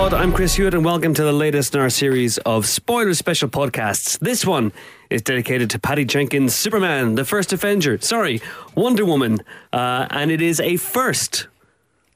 [0.00, 0.14] Squad.
[0.14, 4.18] I'm Chris Hewitt, and welcome to the latest in our series of spoiler special podcasts.
[4.18, 4.72] This one
[5.10, 8.40] is dedicated to Patty Jenkins' Superman, the first Avenger, sorry,
[8.74, 9.40] Wonder Woman,
[9.74, 11.48] uh, and it is a first.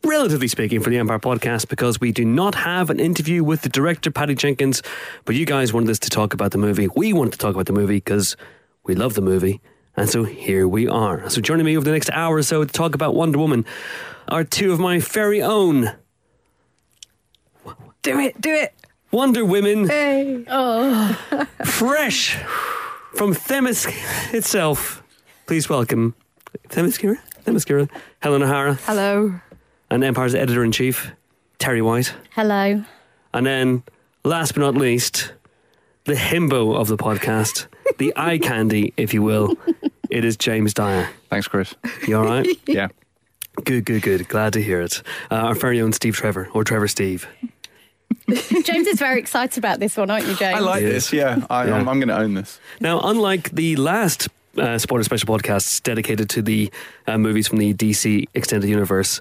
[0.02, 3.68] Relatively speaking, for the Empire podcast, because we do not have an interview with the
[3.68, 4.82] director, Patty Jenkins,
[5.26, 6.88] but you guys wanted us to talk about the movie.
[6.96, 8.34] We wanted to talk about the movie because
[8.84, 9.60] we love the movie,
[9.94, 11.28] and so here we are.
[11.28, 13.66] So, joining me over the next hour or so to talk about Wonder Woman
[14.28, 15.92] are two of my very own
[18.04, 18.74] Do it, do it.
[19.10, 20.44] Wonder Women, Hey.
[21.64, 22.36] fresh
[23.14, 23.86] from Themis
[24.34, 25.02] itself.
[25.46, 26.14] Please welcome
[26.68, 27.88] Themyscira, Themyscira,
[28.20, 29.40] Helen O'Hara, Hello.
[29.90, 31.12] and Empire's editor in chief,
[31.58, 32.14] Terri White.
[32.34, 32.84] Hello.
[33.32, 33.82] And then,
[34.24, 35.32] last but not least,
[36.04, 37.66] the himbo of the podcast,
[37.98, 39.56] the eye candy, if you will.
[40.10, 41.08] It is James Dyer.
[41.30, 41.74] Thanks, Chris.
[42.06, 42.46] You all right?
[42.68, 42.88] Yeah.
[43.64, 44.28] good, good, good.
[44.28, 45.02] Glad to hear it.
[45.30, 47.26] Uh, our very own Steve Trevor, or Trevor Steve.
[48.64, 50.56] James is very excited about this one, aren't you, James?
[50.56, 50.88] I like Yeah.
[50.88, 51.12] this.
[51.12, 51.74] Yeah, I, Yeah.
[51.76, 52.58] I'm, I'm going to own this.
[52.80, 56.70] Now, unlike the last uh, spoiler special podcasts dedicated to the
[57.06, 59.20] uh, movies from the DC extended universe,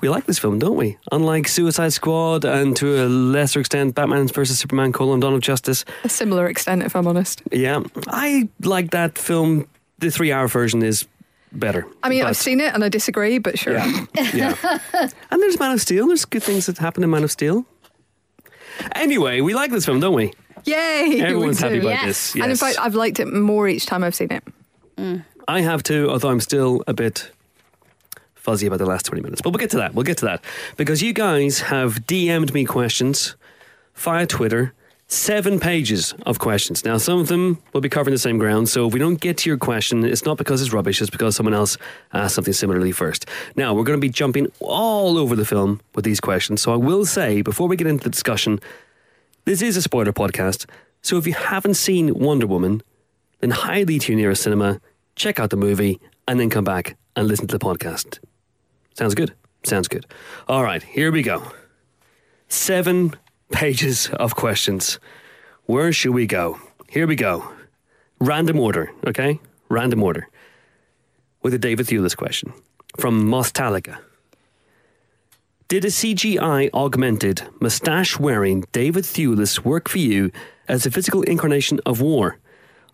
[0.00, 0.96] we like this film, don't we?
[1.12, 5.84] Unlike Suicide Squad and to a lesser extent Batman vs Superman: colon Dawn of Justice.
[6.04, 7.42] A similar extent, if I'm honest.
[7.52, 9.66] Yeah, I like that film.
[9.98, 11.06] The three-hour version is
[11.50, 11.84] better.
[12.04, 13.74] I mean, But- I've seen it and I disagree, but sure.
[13.74, 14.54] Yeah, yeah.
[15.30, 16.06] and there's Man of Steel.
[16.06, 17.66] There's good things that happen in Man of Steel.
[18.94, 20.32] Anyway, we like this film, don't we?
[20.64, 21.20] Yay!
[21.20, 22.04] Everyone's happy about Yes.
[22.32, 22.34] this.
[22.42, 24.44] And in fact, I've liked it more each time I've seen it.
[24.96, 25.24] Mm.
[25.46, 27.30] I have too, although I'm still a bit
[28.34, 29.40] fuzzy about the last 20 minutes.
[29.42, 29.94] But we'll get to that.
[29.94, 30.44] We'll get to that.
[30.76, 33.36] Because you guys have DM'd me questions
[33.94, 34.74] via Twitter.
[35.10, 36.84] Seven pages of questions.
[36.84, 39.38] Now, some of them will be covering the same ground, so if we don't get
[39.38, 41.78] to your question, it's not because it's rubbish, it's because someone else
[42.12, 43.24] asked something similarly first.
[43.56, 46.76] Now, we're going to be jumping all over the film with these questions, so I
[46.76, 48.60] will say, before we get into the discussion,
[49.46, 50.66] this is a spoiler podcast,
[51.00, 52.82] so if you haven't seen Wonder Woman,
[53.40, 54.78] then highly to your nearest cinema,
[55.16, 58.18] check out the movie, and then come back and listen to the podcast.
[58.92, 59.32] Sounds good?
[59.62, 60.04] Sounds good.
[60.48, 61.50] All right, here we go.
[62.48, 63.14] Seven
[63.50, 64.98] pages of questions.
[65.66, 66.60] Where should we go?
[66.88, 67.50] Here we go.
[68.20, 69.40] Random order, okay?
[69.68, 70.28] Random order.
[71.42, 72.52] With a David Thewlis question
[72.98, 73.98] from Mostalica.
[75.68, 80.32] Did a CGI augmented, mustache wearing David Thewlis work for you
[80.66, 82.38] as a physical incarnation of war?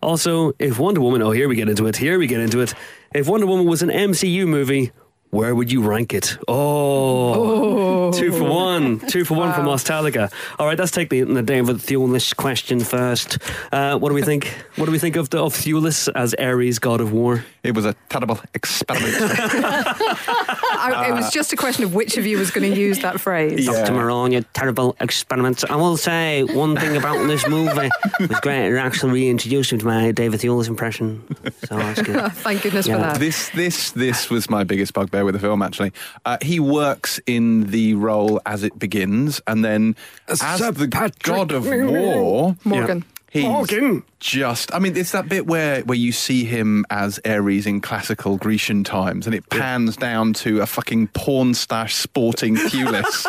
[0.03, 2.73] Also, if Wonder Woman, oh, here we get into it, here we get into it.
[3.13, 4.91] If Wonder Woman was an MCU movie,
[5.35, 6.37] where would you rank it?
[6.47, 10.29] Oh, two for one, two for one from Nostalgia.
[10.57, 13.37] All right, let's take the, the David Thewlis question first.
[13.71, 14.47] Uh, what do we think?
[14.77, 17.43] What do we think of the, of Thewlis as Ares, god of war?
[17.63, 19.15] It was a terrible experiment.
[19.19, 23.19] I, it was just a question of which of you was going to use that
[23.19, 23.65] phrase.
[23.65, 23.73] Yeah.
[23.73, 23.93] Dr.
[23.93, 25.63] Moran, you terrible experiments.
[25.65, 28.71] I will say one thing about this movie it was great.
[28.71, 31.23] It actually reintroduced me to my David Thewlis impression.
[31.65, 32.31] So that's good.
[32.33, 32.95] Thank goodness Yeah.
[32.97, 33.19] for that.
[33.19, 35.61] this, this, this was my biggest bugbear with the film.
[35.61, 35.91] Actually,
[36.25, 39.95] uh, he works in the role as it begins, and then
[40.27, 42.55] as Sir the Patrick god of war.
[42.63, 43.05] Morgan.
[43.35, 44.03] He's Morgan.
[44.21, 48.37] just, I mean, it's that bit where, where you see him as Ares in classical
[48.37, 53.25] Grecian times, and it pans down to a fucking porn stash sporting Thewlis,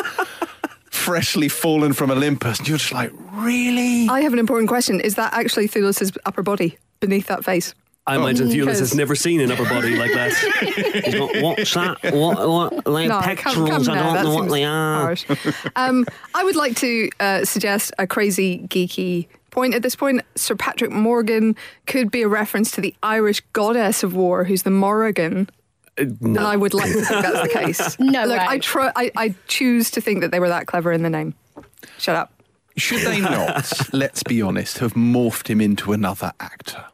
[0.92, 4.08] freshly fallen from Olympus, and you're just like, really?
[4.08, 5.00] I have an important question.
[5.00, 7.74] Is that actually Thewlis's upper body beneath that face?
[8.08, 10.32] I imagine Thewlis has never seen an upper body like that.
[11.04, 12.14] He's got, what's that?
[12.14, 13.68] What, what, like No, come- pectorals?
[13.86, 15.02] come I now, don't that know what seems they are.
[15.02, 15.24] harsh.
[15.74, 20.22] um, I would like to uh, suggest a crazy geeky point at this point.
[20.36, 21.56] Sir Patrick Morgan
[21.86, 25.48] could be a reference to the Irish goddess of war, who's the Morrigan.
[25.98, 27.98] And I would like to think that's the case.
[27.98, 28.46] No Look, way.
[28.48, 31.34] I, try, I, I choose to think that they were that clever in the name.
[31.98, 32.32] Shut up.
[32.76, 36.84] Should they not, let's be honest, have morphed him into another actor?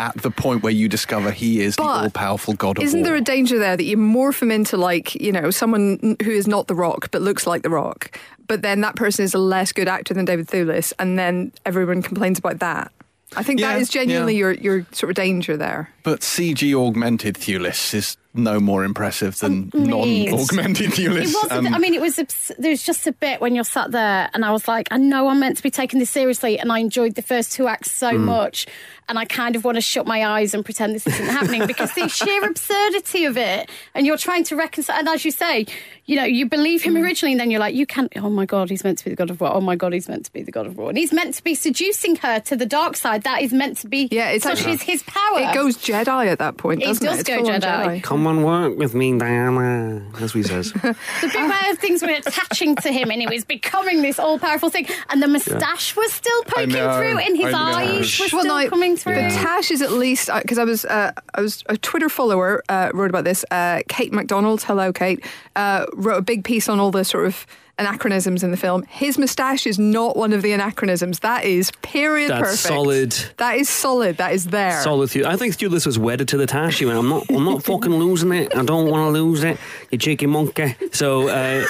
[0.00, 3.04] At the point where you discover he is the all powerful god of Isn't war.
[3.08, 6.46] there a danger there that you morph him into like, you know, someone who is
[6.46, 8.16] not The Rock but looks like The Rock,
[8.46, 12.02] but then that person is a less good actor than David Thewlis, and then everyone
[12.02, 12.92] complains about that?
[13.36, 14.38] I think Yeah, that is genuinely yeah.
[14.38, 15.90] your, your sort of danger there.
[16.02, 21.30] But CG augmented Thewlis is no more impressive than Um, non-augmented Thewlis.
[21.30, 21.66] It wasn't.
[21.68, 22.18] Um, I mean, it was.
[22.18, 25.28] abs- There's just a bit when you're sat there, and I was like, I know
[25.28, 28.10] I'm meant to be taking this seriously, and I enjoyed the first two acts so
[28.10, 28.24] Hmm.
[28.24, 28.66] much,
[29.08, 31.92] and I kind of want to shut my eyes and pretend this isn't happening because
[31.94, 34.98] the sheer absurdity of it, and you're trying to reconcile.
[34.98, 35.66] And as you say,
[36.06, 36.96] you know, you believe Hmm.
[36.96, 38.12] him originally, and then you're like, you can't.
[38.16, 39.54] Oh my god, he's meant to be the god of war.
[39.54, 41.44] Oh my god, he's meant to be the god of war, and he's meant to
[41.44, 43.22] be seducing her to the dark side.
[43.24, 44.08] That is meant to be.
[44.10, 45.40] Yeah, it's such actually- is his power.
[45.40, 47.08] It goes Jedi at that point, It doesn't it?
[47.10, 48.02] does It's go full on Jedi.
[48.02, 50.02] Come on work with me, Diana.
[50.12, 50.72] That's what he says.
[50.82, 54.38] The big bit where things were attaching to him and it was becoming this all
[54.38, 54.86] powerful thing.
[55.10, 58.68] And the moustache was still poking know, through and his eyes were Well, still no,
[58.68, 59.14] coming through.
[59.14, 62.90] But Tash is at least because I was uh, I was a Twitter follower uh,
[62.94, 63.44] wrote about this.
[63.50, 65.24] Uh, Kate McDonald, hello Kate,
[65.56, 67.46] uh, wrote a big piece on all the sort of
[67.78, 68.82] anachronisms in the film.
[68.84, 71.20] His moustache is not one of the anachronisms.
[71.20, 72.46] That is period perfect.
[72.46, 72.74] That's perfect.
[72.74, 73.34] solid.
[73.36, 74.16] That is solid.
[74.16, 74.80] That is there.
[74.82, 75.10] Solid.
[75.24, 76.78] I think Thewlis was wedded to the tash.
[76.78, 78.54] He went, I'm not, I'm not fucking losing it.
[78.56, 79.58] I don't want to lose it.
[79.90, 80.76] You cheeky monkey.
[80.92, 81.64] So, uh,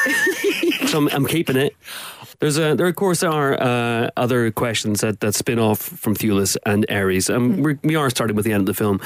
[0.87, 1.77] so I'm, I'm keeping it.
[2.41, 6.57] There's a, there of course are uh, other questions that, that spin off from Thewlis
[6.65, 7.29] and Ares.
[7.29, 9.01] Um, we're, we are starting with the end of the film,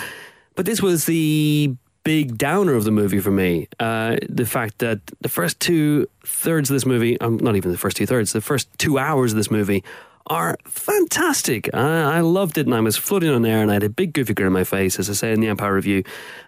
[0.55, 3.69] but this was the big downer of the movie for me.
[3.79, 7.79] Uh, the fact that the first two thirds of this movie, um, not even the
[7.79, 9.85] first two thirds, the first two hours of this movie
[10.27, 11.73] are fantastic.
[11.75, 14.13] I, I loved it and I was floating on air and I had a big
[14.13, 16.05] goofy grin on my face, as I say in the Empire Review.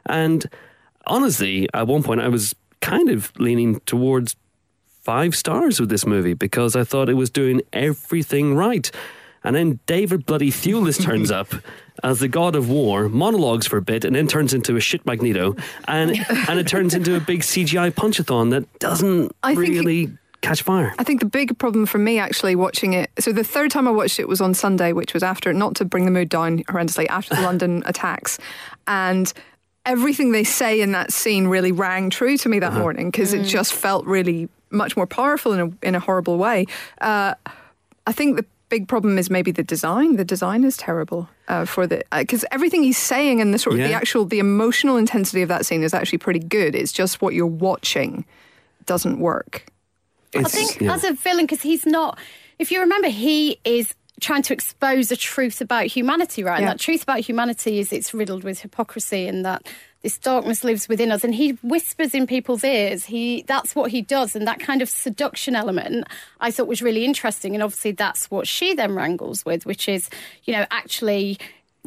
[0.06, 0.44] And
[1.06, 4.36] honestly, at one point I was kind of leaning towards
[5.02, 8.90] five stars with this movie because I thought it was doing everything right.
[9.44, 11.54] And then David Bloody Thewlis turns up
[12.02, 15.04] as the god of war, monologues for a bit, and then turns into a shit
[15.06, 15.54] Magneto,
[15.86, 16.16] and
[16.48, 20.10] and it turns into a big CGI punchathon that doesn't I think really
[20.40, 20.94] catch fire.
[20.98, 23.10] I think the big problem for me actually watching it.
[23.18, 25.84] So the third time I watched it was on Sunday, which was after, not to
[25.84, 28.38] bring the mood down horrendously, after the London attacks,
[28.86, 29.32] and
[29.86, 33.44] everything they say in that scene really rang true to me that morning because it
[33.44, 36.66] just felt really much more powerful in a in a horrible way.
[37.00, 37.34] Uh,
[38.06, 38.44] I think the
[38.74, 40.16] big problem is maybe the design.
[40.16, 43.86] The design is terrible uh, for the because everything he's saying and the sort of
[43.86, 46.74] the actual the emotional intensity of that scene is actually pretty good.
[46.74, 48.24] It's just what you're watching
[48.84, 49.66] doesn't work.
[50.34, 50.92] I think yeah.
[50.92, 52.18] as a villain, because he's not.
[52.58, 56.58] If you remember, he is trying to expose a truth about humanity, right?
[56.58, 59.68] And that truth about humanity is it's riddled with hypocrisy, and that
[60.04, 61.24] this darkness lives within us.
[61.24, 63.06] And he whispers in people's ears.
[63.06, 66.06] He that's what he does, and that kind of seduction element
[66.40, 67.54] I thought was really interesting.
[67.54, 70.10] And obviously, that's what she then wrangles with, which is,
[70.44, 71.38] you know, actually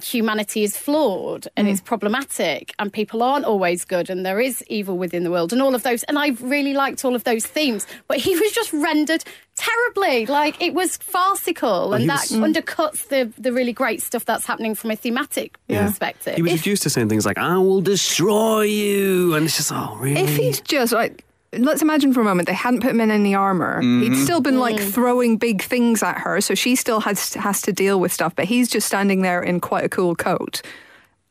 [0.03, 1.71] humanity is flawed and mm.
[1.71, 5.61] it's problematic and people aren't always good and there is evil within the world and
[5.61, 8.71] all of those and I really liked all of those themes but he was just
[8.73, 9.23] rendered
[9.55, 12.45] terribly like it was farcical and he that was- mm.
[12.53, 16.67] undercuts the the really great stuff that's happening from a thematic perspective He was If-
[16.67, 19.33] used to saying things like, I will destroy you.
[19.35, 20.21] And it's just, oh, really?
[20.21, 21.23] If he's just like,
[21.53, 24.23] let's imagine for a moment they hadn't put him in any armor, he'd mm-hmm.
[24.23, 24.91] still been like mm.
[24.91, 28.35] throwing big things at her, so she still has has to deal with stuff.
[28.35, 30.61] But he's just standing there in quite a cool coat.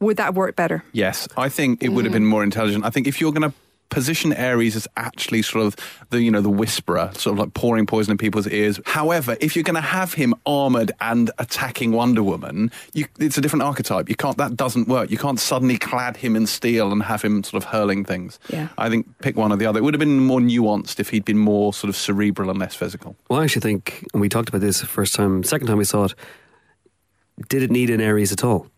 [0.01, 0.85] Would that work better?
[0.93, 2.17] Yes, I think it would have mm.
[2.17, 2.85] been more intelligent.
[2.85, 3.57] I think if you're going to
[3.89, 5.77] position Ares as actually sort of
[6.11, 8.81] the you know the whisperer, sort of like pouring poison in people's ears.
[8.87, 13.41] However, if you're going to have him armored and attacking Wonder Woman, you, it's a
[13.41, 14.09] different archetype.
[14.09, 14.37] You can't.
[14.39, 15.11] That doesn't work.
[15.11, 18.39] You can't suddenly clad him in steel and have him sort of hurling things.
[18.49, 18.69] Yeah.
[18.79, 19.79] I think pick one or the other.
[19.79, 22.75] It would have been more nuanced if he'd been more sort of cerebral and less
[22.75, 23.17] physical.
[23.29, 25.85] Well, I actually think, and we talked about this the first time, second time we
[25.85, 26.15] saw it,
[27.49, 28.69] did it need an Ares at all?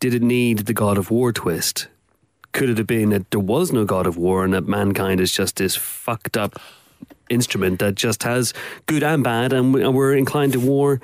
[0.00, 1.88] Did it need the God of War twist?
[2.54, 5.32] Could it have been that there was no God of War and that mankind is
[5.32, 6.58] just this fucked up
[7.28, 8.54] instrument that just has
[8.86, 11.00] good and bad, and we- and we're inclined to war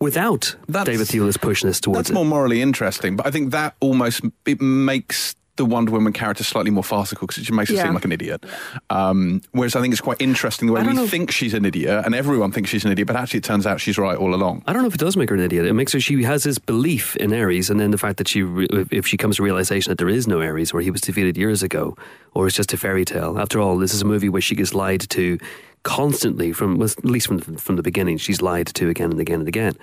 [0.00, 2.14] without That's- David Thewlis pushing us towards That's it?
[2.14, 6.70] more morally interesting, but I think that almost it makes the Wonder Woman character slightly
[6.70, 7.84] more farcical because it just makes her Yeah.
[7.84, 8.44] seem like an idiot.
[8.90, 11.06] Um, whereas I think it's quite interesting the way we know.
[11.06, 13.80] think she's an idiot, and everyone thinks she's an idiot, but actually it turns out
[13.80, 14.62] she's right all along.
[14.66, 15.64] I don't know if it does make her an idiot.
[15.66, 18.42] It makes her she has this belief in Ares, and then the fact that she,
[18.42, 21.36] re- if she comes to realization that there is no Ares, or he was defeated
[21.36, 21.96] years ago,
[22.34, 23.38] or it's just a fairy tale.
[23.38, 25.38] After all, this is a movie where she gets lied to
[25.82, 28.18] constantly from, well, at least from from the beginning.
[28.18, 29.74] She's lied to again and again and again.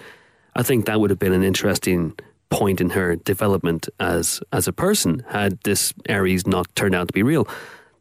[0.55, 2.13] I think that would have been an interesting
[2.59, 7.13] point in her development as as a person had this Ares not turned out to
[7.13, 7.45] be real.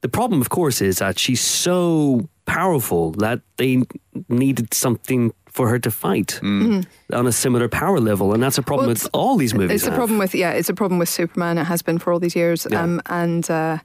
[0.02, 3.82] The problem, of course, is that she's so powerful that they
[4.28, 6.40] needed something for her to fight
[7.12, 9.82] on a similar power level, and that's a problem Well, with all these movies.
[9.82, 11.58] It's a problem with yeah, it's a problem with Superman.
[11.58, 12.82] It has been for all these years, Yeah.
[12.82, 13.78] um, and uh,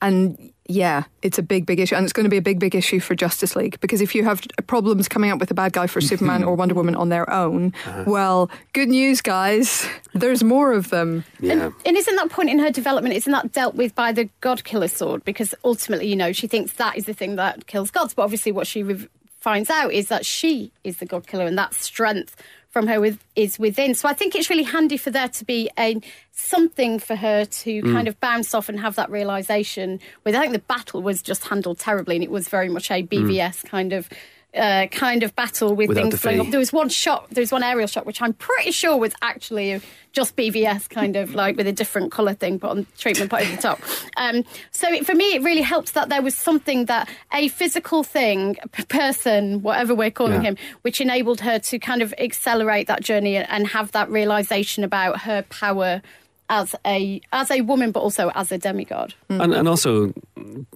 [0.00, 2.74] and yeah, it's a big big issue, and it's going to be a big big
[2.74, 5.86] issue for Justice League because if you have problems coming up with a bad guy
[5.86, 8.04] for Superman or Wonder Woman on their own, Uh-huh.
[8.06, 11.24] well, good news, guys, there's more of them.
[11.40, 11.52] Yeah.
[11.52, 14.64] And, and isn't that point in her development, isn't that dealt with by the God
[14.64, 15.24] Killer sword?
[15.24, 18.14] Because ultimately, you know, she thinks that is the thing that kills gods.
[18.14, 19.08] But obviously, what she re-
[19.40, 22.36] finds out is that she is the God Killer and that strength
[22.74, 23.94] from her with, is within.
[23.94, 26.00] So I think it's really handy for there to be a
[26.32, 27.92] something for her to mm.
[27.92, 30.00] kind of bounce off and have that realization.
[30.24, 33.04] With I think the battle was just handled terribly and it was very much a
[33.04, 33.08] mm.
[33.08, 34.08] BVS kind of
[34.56, 36.50] uh, kind of battle with Without things the flowing up.
[36.50, 39.80] There was one shot, there was one aerial shot, which I'm pretty sure was actually
[40.12, 43.50] just BVS, kind of like with a different colour thing put on treatment put over
[43.56, 43.80] the top.
[44.16, 48.04] Um, so it, for me, it really helped that there was something that a physical
[48.04, 48.56] thing,
[48.88, 50.50] person, whatever we're calling Yeah.
[50.50, 54.84] him, which enabled her to kind of accelerate that journey and, and have that realization
[54.84, 56.00] about her power
[56.48, 59.14] as a as a woman, but also as a demigod.
[59.30, 60.12] And, and also,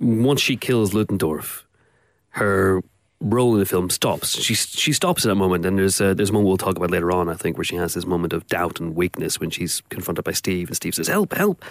[0.00, 1.64] once she kills Ludendorff,
[2.30, 2.82] her
[3.20, 4.40] role in the film stops.
[4.40, 7.10] She she stops at that moment, and there's a, there's one we'll talk about later
[7.12, 7.28] on.
[7.28, 10.32] I think where she has this moment of doubt and weakness when she's confronted by
[10.32, 11.64] Steve, and Steve says, "Help, help."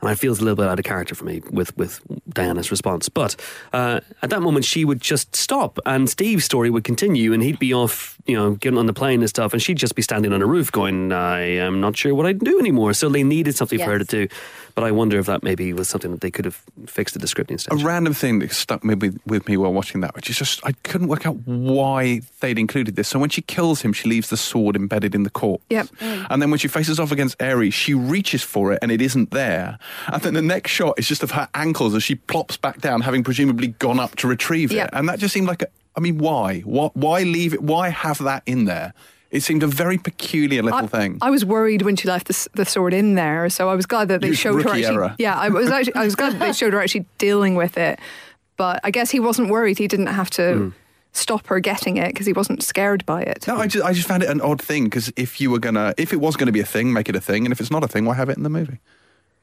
[0.00, 2.70] And I feel it's a little bit out of character for me with, with Diana's
[2.70, 3.08] response.
[3.08, 3.34] But
[3.72, 7.58] uh, at that moment, she would just stop, and Steve's story would continue, and he'd
[7.58, 10.32] be off, you know, getting on the plane and stuff, and she'd just be standing
[10.34, 12.92] on a roof going, I am not sure what I can do anymore.
[12.92, 14.28] So they needed something for her to do.
[14.74, 17.26] But I wonder if that maybe was something that they could have fixed at the
[17.26, 20.36] scripting A random thing that stuck maybe with, with me while watching that, which is
[20.38, 23.08] just I couldn't work out why they'd included this.
[23.08, 25.64] So when she kills him, she leaves the sword embedded in the corpse.
[25.70, 25.86] Yep.
[26.00, 26.26] Mm.
[26.30, 29.32] And then when she faces off against Ares, she reaches for it and it isn't
[29.32, 29.78] there.
[30.06, 33.00] And then the next shot is just of her ankles as she plops back down,
[33.00, 34.88] having presumably gone up to retrieve Yep.
[34.88, 34.94] it.
[34.94, 36.60] And that just seemed like, a, I mean, why?
[36.60, 37.62] Why, why leave it?
[37.62, 38.92] Why have that in there?
[39.30, 41.18] It seemed a very peculiar little I, thing.
[41.20, 44.08] I was worried when she left the, the sword in there, so I was glad
[44.08, 44.84] that they Huge showed her actually.
[44.86, 45.14] error.
[45.18, 47.98] Yeah, I was actually I was glad that they showed her actually dealing with it.
[48.56, 49.76] But I guess he wasn't worried.
[49.78, 50.68] He didn't have to Hmm.
[51.12, 53.46] stop her getting it because he wasn't scared by it.
[53.46, 55.92] no, I just, I just found it an odd thing because if you were gonna,
[55.98, 57.84] if it was gonna be a thing, make it a thing, and if it's not
[57.84, 58.78] a thing, why have it in the movie?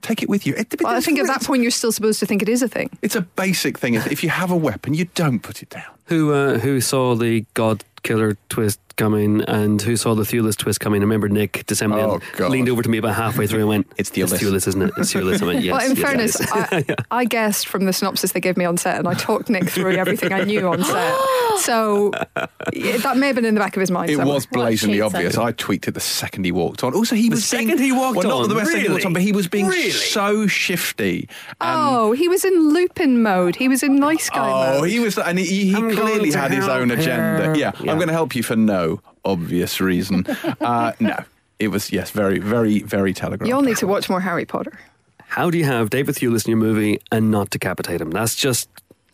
[0.06, 0.54] Take it with you.
[0.54, 2.68] It, Well, I think at that point you're still supposed to think it is a
[2.68, 2.92] thing.
[3.02, 3.96] It's a basic thing.
[3.96, 5.92] If you have a weapon, you don't put it down.
[6.06, 10.80] Who uh, who saw the God Killer twist coming and who saw the Thewlis twist
[10.80, 11.02] coming?
[11.02, 13.88] I remember Nick de Semlyen Oh, leaned over to me about halfway through and went,
[13.98, 14.92] It's Thewlis." It's Thewlis, isn't it?
[14.98, 15.42] It's Thewlis.
[15.42, 15.72] I went, yes.
[15.74, 18.78] well, in yes, fairness, is." I, I guessed from the synopsis they gave me on
[18.78, 21.18] set, and I talked Nick through everything I knew on set.
[21.58, 22.12] So
[22.74, 24.10] yeah, that may have been in the back of his mind.
[24.10, 24.34] It somewhere.
[24.36, 25.38] was blatantly obvious.
[25.38, 26.94] I tweaked it the second he walked on.
[26.94, 28.50] Also, he The was being- second he walked well, on?
[28.50, 29.06] not the second he walked Really?
[29.06, 29.90] on, but he was being Really?
[29.92, 31.30] so shifty.
[31.62, 33.56] Oh, he was in Lupin mode.
[33.56, 34.82] He was in nice guy oh, mode.
[34.82, 37.58] Oh, he was, and he, he clearly had his own help agenda.
[37.58, 37.90] Yeah, Yeah.
[37.92, 38.85] I'm going to help you for no
[39.26, 40.26] obvious reason.
[40.62, 41.18] uh, no,
[41.60, 43.50] it was yes, very, very, very telegraphed.
[43.50, 44.80] You all need to watch more Harry Potter.
[45.28, 48.12] How do you have David Thewlis in your movie and not decapitate him?
[48.12, 48.70] That's just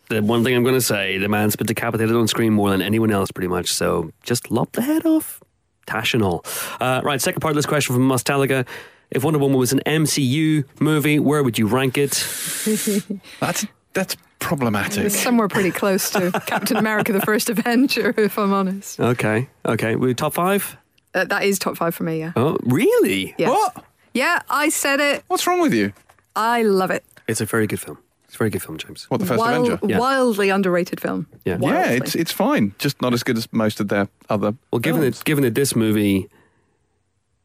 [0.09, 1.17] the one thing I'm going to say.
[1.17, 3.73] The man's been decapitated on screen more than anyone else, pretty much.
[3.73, 5.41] So just lop the head off.
[5.87, 6.45] Tash and all.
[6.79, 8.67] Uh, right, second part of this question from Mustaliga.
[9.09, 12.11] If Wonder Woman was an MCU movie, where would you rank it?
[13.39, 15.05] That's that's problematic.
[15.05, 18.99] It's somewhere pretty close to Captain America: The First Avenger, if I'm honest.
[18.99, 19.95] Okay, okay.
[19.95, 20.77] We top five?
[21.13, 22.19] Uh, that is top five for me.
[22.19, 22.33] Yeah.
[22.35, 23.33] Oh, really?
[23.37, 23.49] Yeah.
[23.49, 23.85] What?
[24.13, 25.23] Yeah, I said it.
[25.27, 25.93] What's wrong with you?
[26.35, 27.03] I love it.
[27.27, 27.97] It's a very good film.
[28.25, 29.05] It's a very good film, James.
[29.09, 29.87] What the first Wild- Avenger?
[29.87, 29.99] Yeah.
[29.99, 31.27] Wildly underrated film.
[31.45, 31.57] Yeah.
[31.61, 32.73] Yeah, it's it's fine.
[32.79, 34.53] Just not as good as most of their other.
[34.71, 35.17] Well, given films.
[35.19, 36.29] that, given that this movie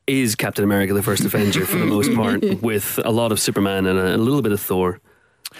[0.06, 3.86] is Captain America: The First Avenger for the most part, with a lot of Superman
[3.86, 5.00] and a, a little bit of Thor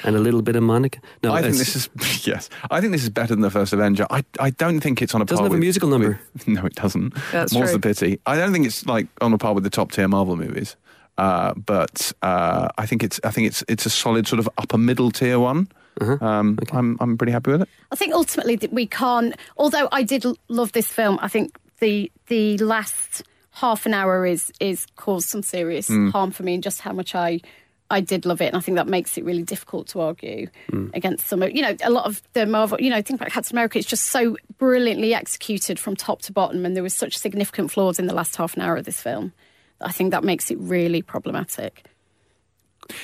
[0.04, 1.00] and a little bit of Monica.
[1.22, 1.88] No, I think this is
[2.26, 2.48] yes.
[2.70, 4.06] I think this is better than the first Avenger.
[4.10, 6.20] I I don't think it's on a Doesn't par have a musical number.
[6.34, 7.14] with- no, it doesn't.
[7.32, 7.78] That's More's true.
[7.78, 8.20] the pity.
[8.26, 10.76] I don't think it's like on a par with the top tier Marvel movies.
[11.18, 14.78] Uh, but uh, I think it's I think it's it's a solid sort of upper
[14.78, 15.68] middle tier one.
[16.00, 16.18] Uh-huh.
[16.24, 17.68] Um, I'm I'm pretty happy with it.
[17.90, 19.34] I think ultimately that we can't.
[19.56, 23.22] Although I did love this film, I think the the last
[23.52, 27.14] half an hour is is caused some serious harm for me, and just how much
[27.14, 27.40] I
[27.90, 30.48] I did love it, and I think that makes it really difficult to argue
[30.92, 31.42] against some.
[31.42, 32.80] of You know, a lot of the Marvel.
[32.80, 33.78] You know, think about Captain America.
[33.78, 37.98] It's just so brilliantly executed from top to bottom, and there was such significant flaws
[37.98, 39.32] in the last half an hour of this film.
[39.80, 41.84] I think that makes it really problematic.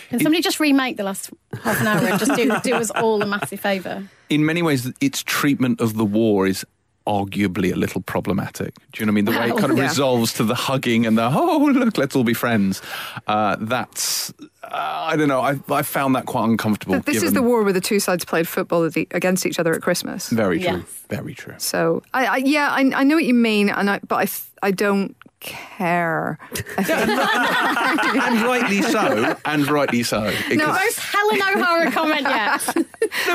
[0.08, 1.30] Can somebody just remake the last
[1.62, 4.08] half an hour and just do, do us all a massive favour?
[4.28, 6.64] In many ways, its treatment of the war is
[7.06, 8.74] arguably a little problematic.
[8.92, 9.24] Do you know what I mean?
[9.24, 9.84] The way it kind of yeah.
[9.84, 12.80] resolves to the hugging and the oh look, let's all be friends.
[13.26, 14.32] Uh, that's
[14.72, 15.40] Uh, I don't know.
[15.42, 16.94] I I found that quite uncomfortable.
[16.96, 19.58] But this is the war where the two sides played football at the- against each
[19.58, 20.30] other at Christmas.
[20.30, 20.78] Very true.
[20.78, 21.04] Yes.
[21.10, 21.54] Very true.
[21.58, 24.16] So I, I yeah, I, I know what you mean, and I but
[24.62, 26.38] I I don't care.
[26.78, 29.36] and rightly so.
[29.44, 30.24] And rightly so.
[30.24, 32.66] It No, Most Helen O'Hara comment yet.
[32.76, 32.84] no,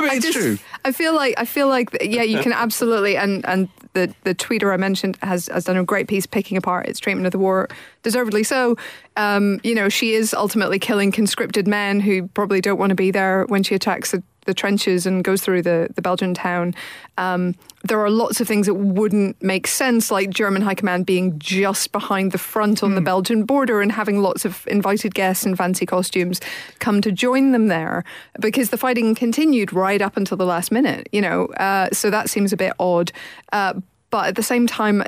[0.02, 0.58] but it's just- true.
[0.86, 4.74] I feel like I feel like yeah, you can absolutely and and the the tweeter
[4.74, 7.68] I mentioned has has done a great piece picking apart its treatment of the war,
[8.04, 8.76] deservedly so.
[9.16, 13.12] Um, you know, she is ultimately killing conscripted men who probably don't want to be
[13.12, 16.76] there when she attacks the, the trenches and goes through the the Belgian town.
[17.18, 17.56] Um,
[17.88, 21.92] there are lots of things that wouldn't make sense, like German High Command being just
[21.92, 25.86] behind the front on the Belgian border and having lots of invited guests in fancy
[25.86, 26.42] costumes
[26.80, 28.04] come to join them there
[28.40, 31.46] because the fighting continued right up until the last minute, you know.
[31.58, 33.12] Uh, so that seems a bit odd.
[33.52, 33.74] Uh,
[34.10, 35.04] but at the same time,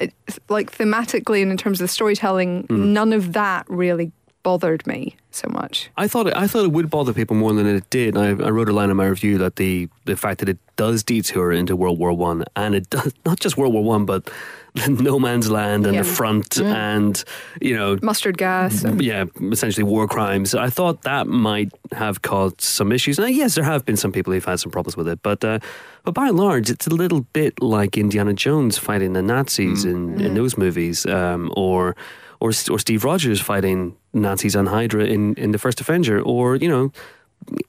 [0.50, 4.12] like thematically and in terms of the storytelling, none of that really
[4.44, 5.90] bothered me so much.
[5.98, 8.18] I thought it, I thought it would bother people more than it did.
[8.18, 11.04] I, I wrote a line in my review that the the fact that it does
[11.04, 14.30] detour into World War One and it does not just World War One, but
[14.88, 16.04] no man's land and Yeah.
[16.04, 17.22] the front and
[17.62, 18.84] you know Mustard gas.
[18.84, 20.56] and- yeah, essentially war crimes.
[20.56, 23.20] I thought that might have caused some issues.
[23.20, 25.60] Now, yes, there have been some people who've had some problems with it, but uh,
[26.06, 30.20] but by and large, it's a little bit like Indiana Jones fighting the Nazis in,
[30.22, 31.96] in those movies, um, or
[32.40, 36.70] or or Steve Rogers fighting Nazis on Hydra in, in the first Avenger, or you
[36.70, 36.92] know.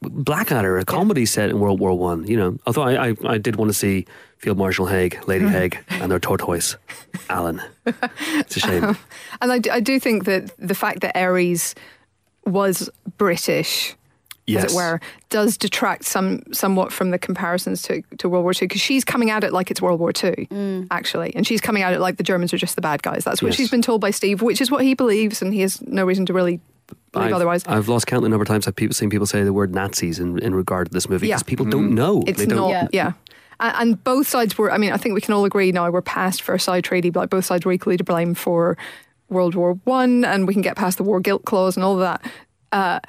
[0.03, 2.27] Blackadder, a comedy set in World War One.
[2.27, 4.05] You know, although I, I, I did want to see
[4.37, 5.53] Field Marshal Haig, Lady hmm.
[5.53, 6.77] Haig, and their tortoise,
[7.31, 7.63] Alan.
[7.87, 8.85] It's a shame.
[8.85, 8.99] Um,
[9.41, 11.77] and I, do- I do think that the fact that Ares
[12.47, 13.95] was British,
[14.51, 14.65] Yes.
[14.67, 18.69] as it were, does detract some somewhat from the comparisons to, to World War II
[18.69, 21.35] because she's coming at it like it's World War II, actually.
[21.35, 23.25] And she's coming at it like the Germans are just the bad guys.
[23.25, 23.57] That's what Yes.
[23.57, 26.27] she's been told by Steve, which is what he believes, and he has no reason
[26.27, 26.61] to really
[27.13, 27.65] believe I've, otherwise.
[27.67, 30.19] I've lost count the number of times I've people, seen people say the word Nazis
[30.19, 31.37] in, in regard to this movie Yeah.
[31.37, 32.23] because people don't know.
[32.27, 32.89] It's they don't, not, Yeah.
[32.93, 33.13] yeah.
[33.63, 36.43] And both sides were, I mean, I think we can all agree now we're past
[36.43, 38.79] Versailles Treaty, but like both sides were equally to blame for
[39.29, 42.01] World War One, and we can get past the war guilt clause and all of
[42.01, 42.33] that
[42.73, 43.01] uh,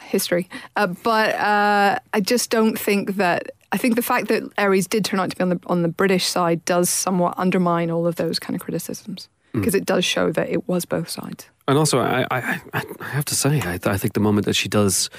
[0.00, 0.48] history.
[0.76, 3.50] Uh, but uh, I just don't think that.
[3.72, 5.88] I think the fact that Ares did turn out to be on the on the
[5.88, 10.30] British side does somewhat undermine all of those kind of criticisms because it does show
[10.32, 11.48] that it was both sides.
[11.66, 14.54] And also, I, I, I I have to say, I, I think the moment that
[14.54, 15.10] she does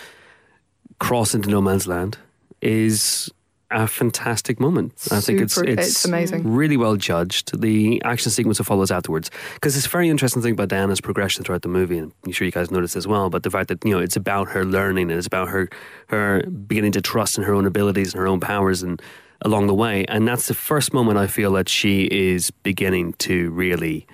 [1.00, 2.17] cross into no man's land
[2.62, 3.31] is
[3.70, 4.94] a fantastic moment.
[5.12, 6.54] I think it's, it's it's amazing.
[6.54, 7.60] really well judged.
[7.60, 11.44] The action sequence that follows afterwards, because it's a very interesting thing about Diana's progression
[11.44, 13.30] throughout the movie, and I'm sure you guys noticed as well.
[13.30, 15.70] But the fact that you know it's about her learning and it's about her
[16.08, 19.02] her beginning to trust in her own abilities and her own powers and
[19.42, 23.52] along the way, and that's the first moment I feel that she is beginning to
[23.52, 24.08] really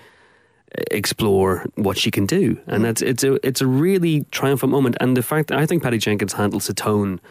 [0.75, 2.83] eh, explore what she can do, and mm.
[2.83, 4.97] that's it's a it's a really triumphant moment.
[4.99, 7.21] And the fact that I think Patty Jenkins handles the tone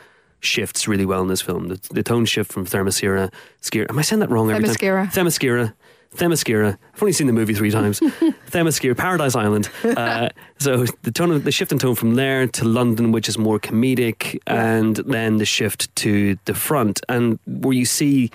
[0.43, 1.69] shifts really well in this film.
[1.69, 3.87] The, the tone shift from Themyscira, Scira.
[3.89, 5.13] Am I saying that wrong every Themyscira.
[5.13, 5.27] time?
[5.27, 5.73] Themyscira.
[6.17, 6.77] Themyscira.
[6.95, 8.01] I've only seen the movie three times.
[8.51, 9.71] Themyscira, Paradise Island.
[10.03, 10.29] Uh,
[10.59, 13.61] so the tone, of, the shift in tone from there to London, which is more
[13.61, 18.31] comedic, and then the shift to the front, and where you see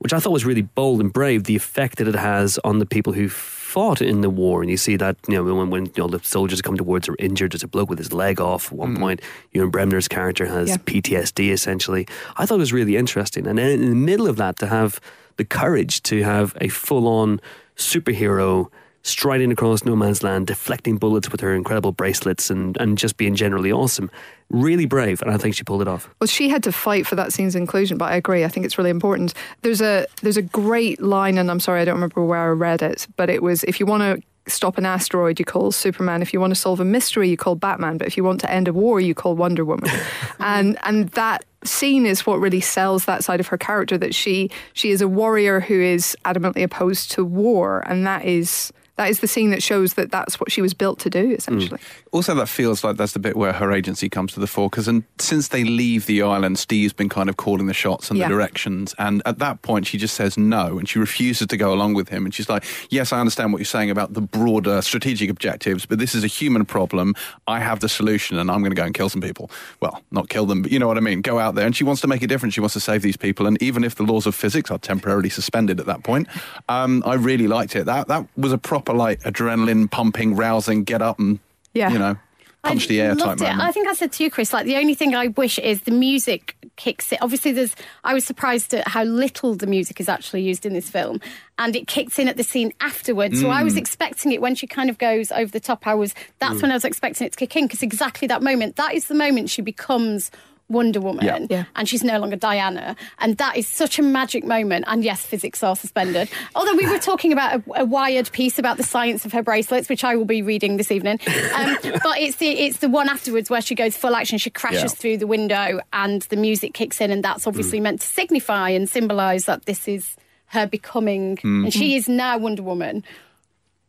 [0.00, 2.86] which I thought was really bold and brave, the effect that it has on the
[2.86, 4.62] people who fought in the war.
[4.62, 7.16] And you see that, you know, when, when you know, the soldiers come towards are
[7.18, 8.98] injured, there's a bloke with his leg off at one mm.
[8.98, 9.20] point.
[9.52, 10.76] Ewan Bremner's character has Yeah.
[10.78, 12.08] PTSD, essentially.
[12.36, 13.46] I thought it was really interesting.
[13.46, 15.00] And then in the middle of that, to have
[15.36, 17.40] the courage to have a full on
[17.76, 18.70] superhero
[19.02, 23.34] striding across no man's land, deflecting bullets with her incredible bracelets and, and just being
[23.34, 24.10] generally awesome.
[24.50, 26.08] Really brave, and I think she pulled it off.
[26.20, 28.44] Well, she had to fight for that scene's inclusion, but I agree.
[28.44, 29.32] I think it's really important.
[29.62, 32.82] There's a there's a great line, and I'm sorry I don't remember where I read
[32.82, 36.22] it, but it was if you want to stop an asteroid, you call Superman.
[36.22, 37.98] If you want to solve a mystery, you call Batman.
[37.98, 39.90] But if you want to end a war, you call Wonder Woman.
[40.38, 43.96] and and that scene is what really sells that side of her character.
[43.96, 48.72] That she she is a warrior who is adamantly opposed to war, and that is.
[49.00, 51.38] That is the scene that shows that that's what she was built to do, mm.
[51.38, 51.80] essentially.
[52.12, 54.88] Also, that feels like that's the bit where her agency comes to the fore because
[54.88, 58.26] and since they leave the island, Steve's been kind of calling the shots and Yeah.
[58.26, 58.94] the directions.
[58.98, 62.08] And at that point, she just says no and she refuses to go along with
[62.08, 62.24] him.
[62.24, 66.00] And she's like, Yes, I understand what you're saying about the broader strategic objectives, but
[66.00, 67.14] this is a human problem.
[67.46, 69.48] I have the solution and I'm going to go and kill some people.
[69.80, 71.20] Well, not kill them, but you know what I mean?
[71.20, 71.64] Go out there.
[71.66, 72.54] And she wants to make a difference.
[72.54, 73.46] She wants to save these people.
[73.46, 76.26] And even if the laws of physics are temporarily suspended at that point,
[76.68, 77.86] um, I really liked it.
[77.86, 81.38] That, that was a proper, like, adrenaline pumping, rousing, get up and,
[81.74, 81.90] Yeah.
[81.92, 82.16] you know,
[82.62, 83.42] punch I the air type it.
[83.42, 83.60] moment.
[83.60, 85.90] I think I said to you, Chris, like the only thing I wish is the
[85.92, 87.18] music kicks it.
[87.22, 87.74] Obviously, there's.
[88.04, 91.20] I was surprised at how little the music is actually used in this film,
[91.58, 93.40] and it kicks in at the scene afterwards.
[93.40, 93.64] So I Mm.
[93.64, 95.86] was expecting it when she kind of goes over the top.
[95.86, 96.14] I was.
[96.38, 98.76] That's when I was expecting it to kick in because exactly that moment.
[98.76, 100.30] That is the moment she becomes.
[100.70, 101.38] Wonder Woman, Yeah.
[101.50, 101.64] Yeah.
[101.76, 104.84] and she's no longer Diana, and that is such a magic moment.
[104.88, 106.30] And yes, physics are suspended.
[106.54, 109.88] Although we were talking about a, a wired piece about the science of her bracelets,
[109.88, 111.18] which I will be reading this evening.
[111.54, 114.38] Um, but it's the it's the one afterwards where she goes full action.
[114.38, 114.88] She crashes Yeah.
[115.00, 118.88] through the window, and the music kicks in, and that's obviously meant to signify and
[118.88, 123.04] symbolise that this is her becoming, and she is now Wonder Woman.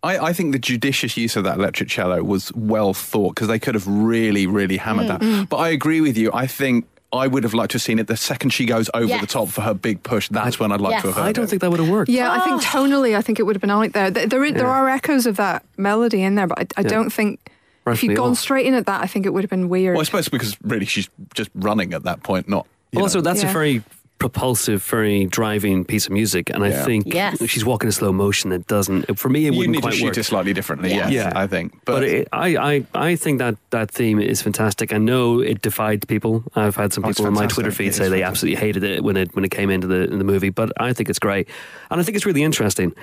[0.03, 3.59] I, I think the judicious use of that electric cello was well thought because they
[3.59, 5.21] could have really, really hammered mm, that.
[5.21, 5.49] Mm.
[5.49, 6.31] But I agree with you.
[6.33, 9.05] I think I would have liked to have seen it the second she goes over
[9.05, 9.21] Yes.
[9.21, 10.29] the top for her big push.
[10.29, 11.01] That's when I'd like Yes.
[11.01, 11.49] to have heard I don't it.
[11.49, 12.09] think that would have worked.
[12.09, 12.71] Yeah, I think ah.
[12.71, 14.09] tonally, I think it would have been out there.
[14.09, 16.89] There, there, there are echoes of that melody in there, but I, I Yeah.
[16.89, 17.51] don't think
[17.85, 18.37] if you'd gone off.
[18.39, 19.95] straight in at that, I think it would have been weird.
[19.95, 22.65] Well, I suppose because really she's just running at that point, not.
[22.95, 23.23] also, know.
[23.23, 23.83] that's a very
[24.21, 27.43] propulsive, very driving piece of music, and I think Yes.
[27.49, 28.51] she's walking in slow motion.
[28.51, 29.17] It doesn't.
[29.17, 30.17] For me, it you wouldn't need to quite shoot work.
[30.17, 30.89] it slightly differently.
[30.91, 31.09] Yeah.
[31.09, 31.31] Yes, Yeah.
[31.43, 31.73] I think.
[31.85, 34.93] But But, it, I, I, I think that that theme is fantastic.
[34.93, 36.43] I know it defied people.
[36.55, 37.47] I've had some Oh, people on my.
[37.47, 40.01] Twitter feed is say they absolutely hated it when it when it came into the
[40.13, 40.51] in the movie.
[40.51, 41.49] But I think it's great,
[41.89, 42.93] and I think it's really interesting.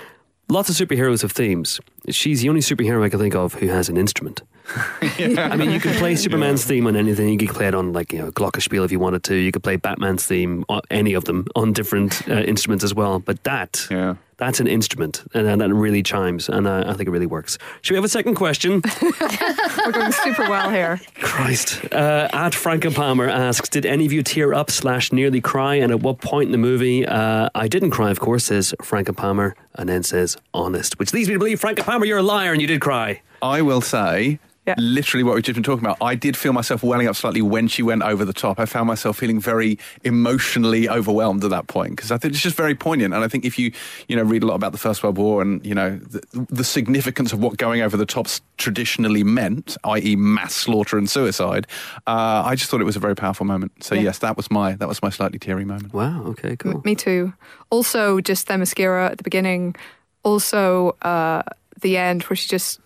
[0.50, 1.78] Lots of superheroes have themes.
[2.08, 4.40] She's the only superhero I can think of who has an instrument.
[5.02, 7.28] I mean, you can play Superman's theme on anything.
[7.28, 9.34] You could play it on like you know Glockenspiel if you wanted to.
[9.34, 13.18] You could play Batman's theme, on any of them, on different uh, instruments as well.
[13.18, 14.16] But that, Yeah.
[14.36, 17.56] that's an instrument, and, and that really chimes, and uh, I think it really works.
[17.82, 18.82] Should we have a second question?
[19.02, 21.00] We're going super well here.
[21.22, 21.84] Christ.
[21.92, 25.76] Uh, at Franken Palmer asks, did any of you tear up slash nearly cry?
[25.76, 27.06] And at what point in the movie?
[27.06, 31.28] Uh, I didn't cry, of course, says Franken Palmer, and then says honest, which leads
[31.28, 33.22] me to believe, Franken Palmer, you're a liar and you did cry.
[33.40, 34.40] I will say.
[34.68, 34.74] Yeah.
[34.78, 35.96] Literally, what we've just been talking about.
[36.02, 38.60] I did feel myself welling up slightly when she went over the top.
[38.60, 42.56] I found myself feeling very emotionally overwhelmed at that point because I think it's just
[42.56, 43.14] very poignant.
[43.14, 43.72] And I think if you,
[44.08, 46.64] you know, read a lot about the First World War and you know the, the
[46.64, 51.66] significance of what going over the tops traditionally meant, i.e., mass slaughter and suicide,
[52.06, 53.72] uh, I just thought it was a very powerful moment.
[53.82, 54.02] So Yeah.
[54.02, 55.94] yes, that was my that was my slightly teary moment.
[55.94, 56.82] Wow, okay, cool.
[56.84, 57.32] Me too.
[57.70, 59.76] Also, just the mascara at the beginning.
[60.24, 61.42] Also, uh,
[61.80, 62.80] the end where she just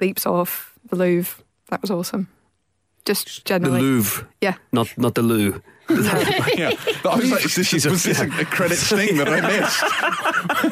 [0.00, 1.42] leaps off the Louvre.
[1.70, 2.28] That was awesome.
[3.04, 3.80] Just generally.
[3.80, 3.84] The.
[3.86, 4.54] Louvre, Yeah.
[4.72, 5.62] not, not the Lou.
[5.90, 9.16] yeah, But I was like, is this, She's a- was this a, a credits thing
[9.16, 9.40] that I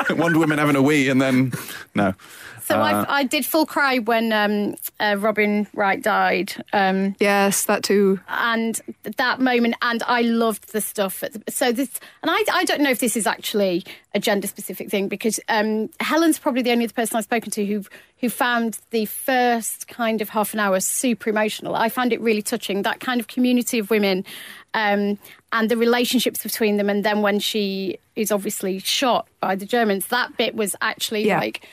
[0.09, 0.18] missed?
[0.18, 1.52] Wonder Woman having a wee, and then
[1.94, 2.14] no.
[2.70, 6.52] So I, I did full cry when um, uh, Robin Wright died.
[6.72, 8.20] Um, Yes, that too.
[8.28, 8.80] and
[9.16, 11.90] that moment and i loved the stuff so this
[12.22, 15.90] and i, I don't know if this is actually a gender specific thing because um,
[16.00, 17.85] helen's probably the only other person i've spoken to who
[18.20, 22.42] who found the first kind of half an hour super emotional i found it really
[22.42, 24.24] touching that kind of community of women
[24.74, 25.18] um,
[25.52, 30.06] and the relationships between them and then when she is obviously shot by the germans
[30.06, 31.38] that bit was actually Yeah.
[31.40, 31.66] like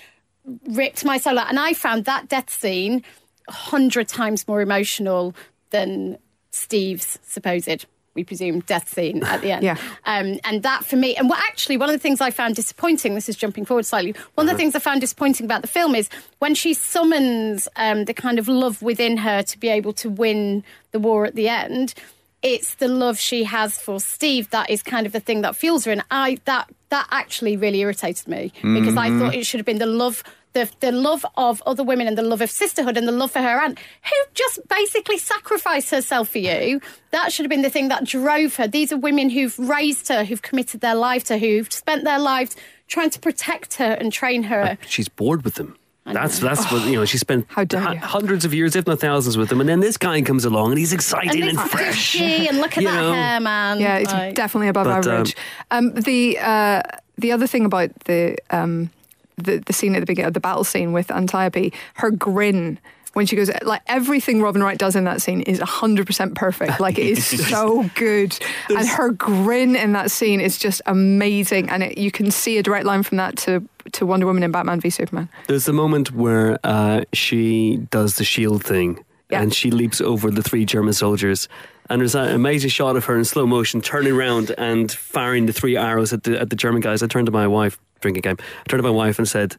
[0.68, 1.50] ripped my soul out.
[1.50, 3.04] And I found that death scene
[3.48, 5.36] a hundred times more emotional
[5.70, 6.18] than
[6.52, 9.64] Steve's supposed, we presume, death scene at the end.
[9.64, 9.78] Yeah.
[10.06, 13.14] Um, and that for me, and what actually one of the things I found disappointing,
[13.16, 15.94] this is jumping forward slightly, one of the things I found disappointing about the film
[15.94, 20.10] is when she summons um, the kind of love within her to be able to
[20.10, 21.94] win the war at the end.
[22.44, 25.86] It's the love she has for Steve that is kind of the thing that fuels
[25.86, 29.20] her, and I that that actually really irritated me because I mm-hmm.
[29.20, 30.24] thought it should have been the love
[30.58, 33.42] the, the love of other women and the love of sisterhood and the love for
[33.42, 36.82] her aunt, who just basically sacrificed herself for you.
[37.12, 38.68] That should have been the thing that drove her.
[38.68, 42.20] These are women who've raised her, who've committed their life to her, who've spent their
[42.20, 42.56] lives
[42.88, 44.78] trying to protect her and train her.
[44.88, 45.78] She's bored with them.
[46.14, 47.06] That's that's what you know.
[47.06, 48.00] She spent How dare you.
[48.00, 50.78] hundreds of years, if not thousands, with them, and then this guy comes along and
[50.80, 52.20] he's exciting and, this fresh.
[52.22, 53.14] and look at You that know.
[53.14, 53.80] hair, man.
[53.80, 55.36] Yeah, it's Like- definitely above But, um, average.
[55.72, 56.82] Um, the uh,
[57.18, 58.90] the other thing about the um,
[59.38, 62.80] the the scene at the beginning, of the battle scene with Antiope, her grin
[63.18, 66.80] when she goes like everything Robin Wright does in that scene is hundred percent perfect.
[66.80, 68.38] Like it is so good,
[68.70, 71.70] and her grin in that scene is just amazing.
[71.70, 74.52] And it, you can see a direct line from that to to Wonder Woman in
[74.52, 75.30] Batman v Superman.
[75.48, 79.42] There's the moment where uh, she does the shield thing Yeah.
[79.42, 81.50] and she leaps over the three German soldiers.
[81.90, 85.54] And there's an amazing shot of her in slow motion turning around and firing the
[85.54, 87.02] three arrows at the at the German guys.
[87.02, 88.38] I turned to my wife, drinking game.
[88.40, 89.56] I turned to my wife and said,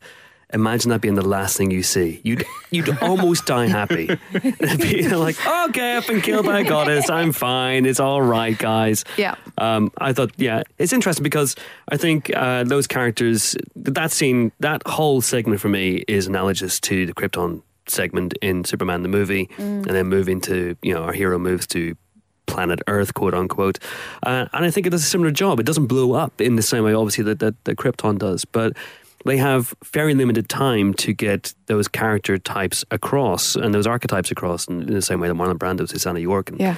[0.55, 2.21] Imagine that being the last thing you see.
[2.25, 4.09] You'd you'd almost die happy.
[4.33, 7.11] It'd be like, okay, I've been killed by a goddess.
[7.11, 7.85] I'm fine.
[7.85, 9.05] It's all right, guys.
[9.19, 9.35] Yeah.
[9.59, 11.55] Um, I thought, yeah, it's interesting because
[11.91, 17.05] I think uh, those characters, that scene, that whole segment for me is analogous to
[17.05, 21.39] the Krypton segment in Superman the movie, and then moving to, you know, our hero
[21.39, 21.95] moves to
[22.47, 23.79] planet Earth, quote unquote.
[24.23, 25.61] Uh, and I think it does a similar job.
[25.61, 28.77] It doesn't blow up in the same way, obviously, that, that, that Krypton does, but
[29.25, 34.67] they have very limited time to get those character types across and those archetypes across
[34.69, 36.77] in, in the same way that Marlon Brando, Susannah York, and Yeah.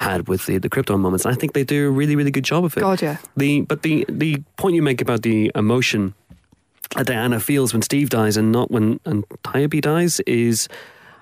[0.00, 1.26] had with the, the Krypton moments.
[1.26, 2.80] I think they do a really, really good job of it.
[2.80, 3.18] God, yeah.
[3.36, 6.14] The but the the point you make about the emotion
[6.96, 10.68] that Diana feels when Steve dies and not when Antiope dies is.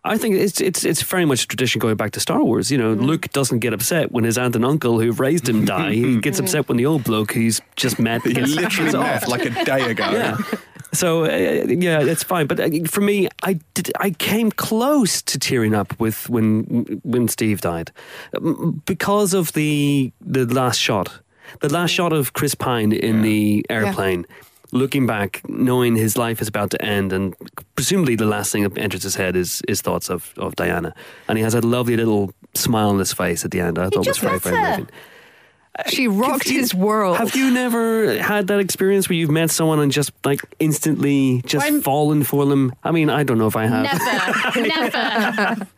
[0.04, 2.70] I think it's it's it's very much a tradition going back to Star Wars.
[2.70, 5.92] You know, Luke doesn't get upset when his aunt and uncle who've raised him die.
[5.92, 9.28] he gets upset when the old bloke who's just met He gets literally met off.
[9.28, 10.10] like a day ago.
[10.10, 10.36] Yeah.
[10.92, 11.28] So uh,
[11.68, 12.46] yeah, it's fine.
[12.48, 13.92] But uh, for me, I did.
[14.00, 17.92] I came close to tearing up with when when Steve died
[18.36, 21.20] Um, because of the the last shot,
[21.60, 24.26] the last shot of Chris Pine in the airplane.
[24.72, 27.34] Looking back, knowing his life is about to end, and
[27.74, 30.94] presumably the last thing that enters his head is his thoughts of, of Diana,
[31.28, 33.78] and he has a lovely little smile on his face at the end.
[33.78, 34.88] I thought was very very moving.
[35.88, 37.16] She rocked you- his world.
[37.16, 41.82] Have you never had that experience where you've met someone and just like instantly just
[41.82, 42.72] fallen for them?
[42.84, 44.54] I mean, I don't know if I have.
[44.56, 45.68] Never, never.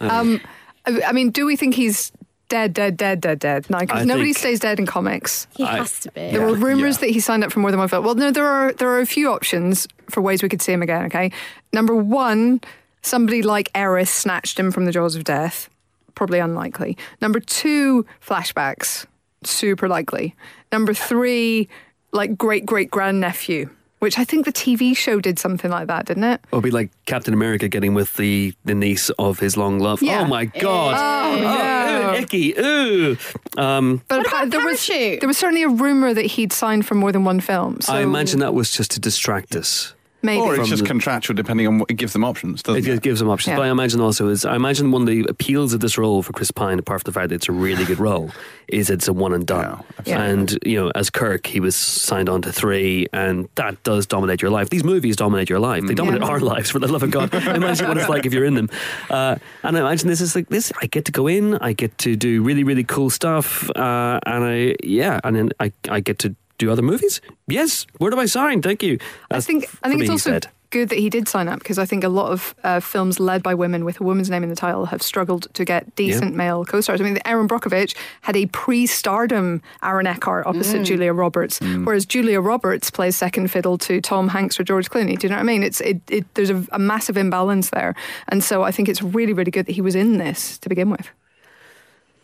[0.00, 0.40] Um,
[0.86, 2.12] I mean, do we think he's
[2.48, 3.68] dead, dead, dead, dead, dead?
[3.70, 5.46] No, I because nobody think- stays dead in comics.
[5.56, 6.30] He I- has to be.
[6.30, 7.00] There were rumors Yeah.
[7.06, 8.04] that he signed up for more than one film.
[8.04, 10.82] Well, no, there are there are a few options for ways we could see him
[10.82, 11.04] again.
[11.06, 11.30] Okay,
[11.72, 12.60] number one,
[13.02, 15.68] somebody like Eris snatched him from the jaws of death.
[16.14, 16.96] Probably unlikely.
[17.20, 19.06] Number two, flashbacks.
[19.44, 20.34] Super likely.
[20.72, 21.68] Number three,
[22.12, 26.24] like great great grandnephew, which I think the TV show did something like that, didn't
[26.24, 26.40] it?
[26.48, 30.02] It'll be like Captain America getting with the, the niece of his long love.
[30.02, 30.20] Yeah.
[30.20, 30.94] Oh my god!
[30.96, 32.12] Oh, no.
[32.12, 32.54] ew, icky.
[32.58, 33.16] Ooh.
[33.56, 35.20] Um, But What appa- about there was Parachute?
[35.20, 37.80] there was certainly a rumor that he'd signed for more than one film.
[37.80, 39.94] So I imagine that was just to distract us.
[40.26, 40.40] Maybe.
[40.42, 43.02] Or it's just the- contractual, depending on what it gives them options, doesn't It it?
[43.02, 43.52] gives them options.
[43.52, 43.56] Yeah.
[43.56, 46.32] But I imagine also is I imagine one of the appeals of this role for
[46.34, 48.30] Chris Pine, apart from the fact that it's a really good role,
[48.68, 49.82] is it's a one and done.
[50.04, 54.06] Yeah, and you know, as Kirk, he was signed on to three, and that does
[54.06, 54.68] dominate your life.
[54.70, 55.84] These movies dominate your life.
[55.86, 56.28] They dominate Yeah.
[56.28, 57.32] our lives, for the love of God.
[57.56, 58.68] imagine what it's like if you're in them.
[59.08, 60.72] Uh, and I imagine this is like this.
[60.82, 61.54] I get to go in.
[61.58, 65.72] I get to do really really cool stuff, uh, and I yeah, and then I
[65.88, 67.20] I get to do other movies.
[67.46, 68.62] Yes, where do I sign?
[68.62, 68.98] Thank you.
[69.30, 70.48] I think I think it's also said.
[70.70, 73.42] good that he did sign up because I think a lot of uh, films led
[73.42, 76.64] by women with a woman's name in the title have struggled to get decent male
[76.64, 77.00] co-stars.
[77.00, 82.90] I mean, Erin Brockovich had a pre-stardom Aaron Eckhart opposite Julia Roberts, whereas Julia Roberts
[82.90, 85.18] plays second fiddle to Tom Hanks or George Clooney.
[85.18, 85.62] Do you know what I mean?
[85.62, 87.94] It's it, it there's a, a massive imbalance there,
[88.28, 90.90] and so I think it's really really good that he was in this to begin
[90.90, 91.10] with.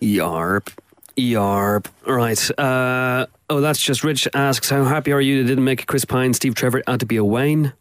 [0.00, 0.68] Yarp.
[1.16, 1.86] Yarp.
[2.06, 2.58] Right.
[2.58, 6.34] Uh, oh, that's just Rich asks, How happy are you that didn't make Chris Pine,
[6.34, 7.72] Steve Trevor out to be a Wayne?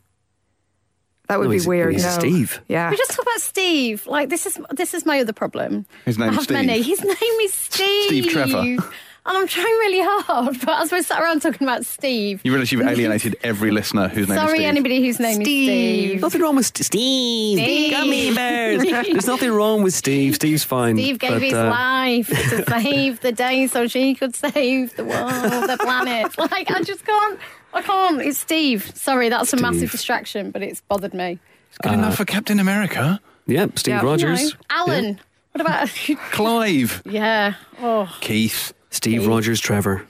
[1.27, 1.93] That would No, be he's- weird.
[1.93, 2.09] he's no.
[2.11, 2.61] Steve.
[2.67, 2.89] Yeah.
[2.91, 4.05] We just talk about Steve.
[4.05, 5.85] Like this is this is my other problem.
[6.05, 6.57] His I name's have Steve.
[6.57, 6.81] many.
[6.81, 8.05] His name is Steve.
[8.07, 8.75] Steve Trevor.
[9.23, 12.71] And I'm trying really hard, but as we're sat around talking about Steve, You realise
[12.71, 14.67] you've alienated every listener whose name is sorry Steve.
[14.67, 15.69] anybody whose name Steve.
[15.69, 16.21] is Steve.
[16.21, 17.59] Nothing wrong with St- Steve.
[17.59, 17.91] Steve.
[17.91, 18.81] Gummy bears.
[18.83, 20.35] There's nothing wrong with Steve.
[20.35, 20.95] Steve's fine.
[20.97, 25.03] Steve gave but, his uh, life to save the day so she could save the
[25.05, 26.35] world, the planet.
[26.39, 27.39] Like, I just can't.
[27.75, 28.21] I can't.
[28.23, 28.91] It's Steve.
[28.95, 31.37] Sorry, that's a massive distraction, but it's bothered me.
[31.69, 33.21] It's good enough for Captain America.
[33.45, 34.01] Yeah, Steve Yeah.
[34.03, 34.53] Rogers.
[34.53, 34.59] No.
[34.71, 35.19] Alan.
[35.51, 35.89] What about.
[36.31, 37.03] Clive.
[37.05, 37.53] yeah.
[37.79, 38.13] Oh.
[38.21, 38.73] Keith.
[38.91, 40.05] Steve Rogers Trevor.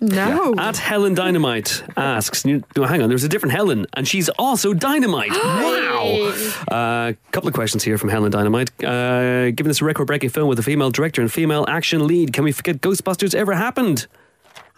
[0.00, 0.54] no.
[0.56, 5.30] At Helen Dynamite asks, no, hang on, there's a different Helen, and she's also Dynamite.
[5.32, 6.32] wow.
[6.70, 8.70] A uh, couple of questions here from Helen Dynamite.
[8.82, 12.44] Uh, given this record breaking film with a female director and female action lead, can
[12.44, 14.06] we forget Ghostbusters ever happened?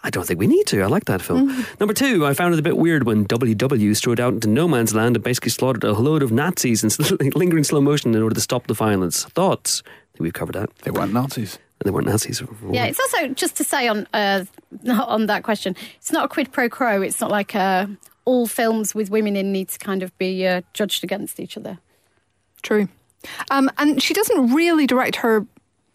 [0.03, 0.83] I don't think we need to.
[0.83, 1.65] I like that film.
[1.79, 4.93] Number two, I found it a bit weird when WW strode out into no man's
[4.93, 8.35] land and basically slaughtered a load of Nazis in sl- lingering slow motion in order
[8.35, 9.25] to stop the violence.
[9.25, 9.81] Thoughts?
[9.85, 10.75] I think we've covered that.
[10.83, 11.57] They weren't Nazis.
[11.85, 12.41] And they weren't Nazis.
[12.71, 14.45] Yeah, it's also just to say on uh,
[14.89, 17.03] on that question, it's not a quid pro quo.
[17.03, 17.85] It's not like uh,
[18.25, 21.77] all films with women in need to kind of be uh, judged against each other.
[22.63, 22.89] True.
[23.51, 25.45] Um, and she doesn't really direct her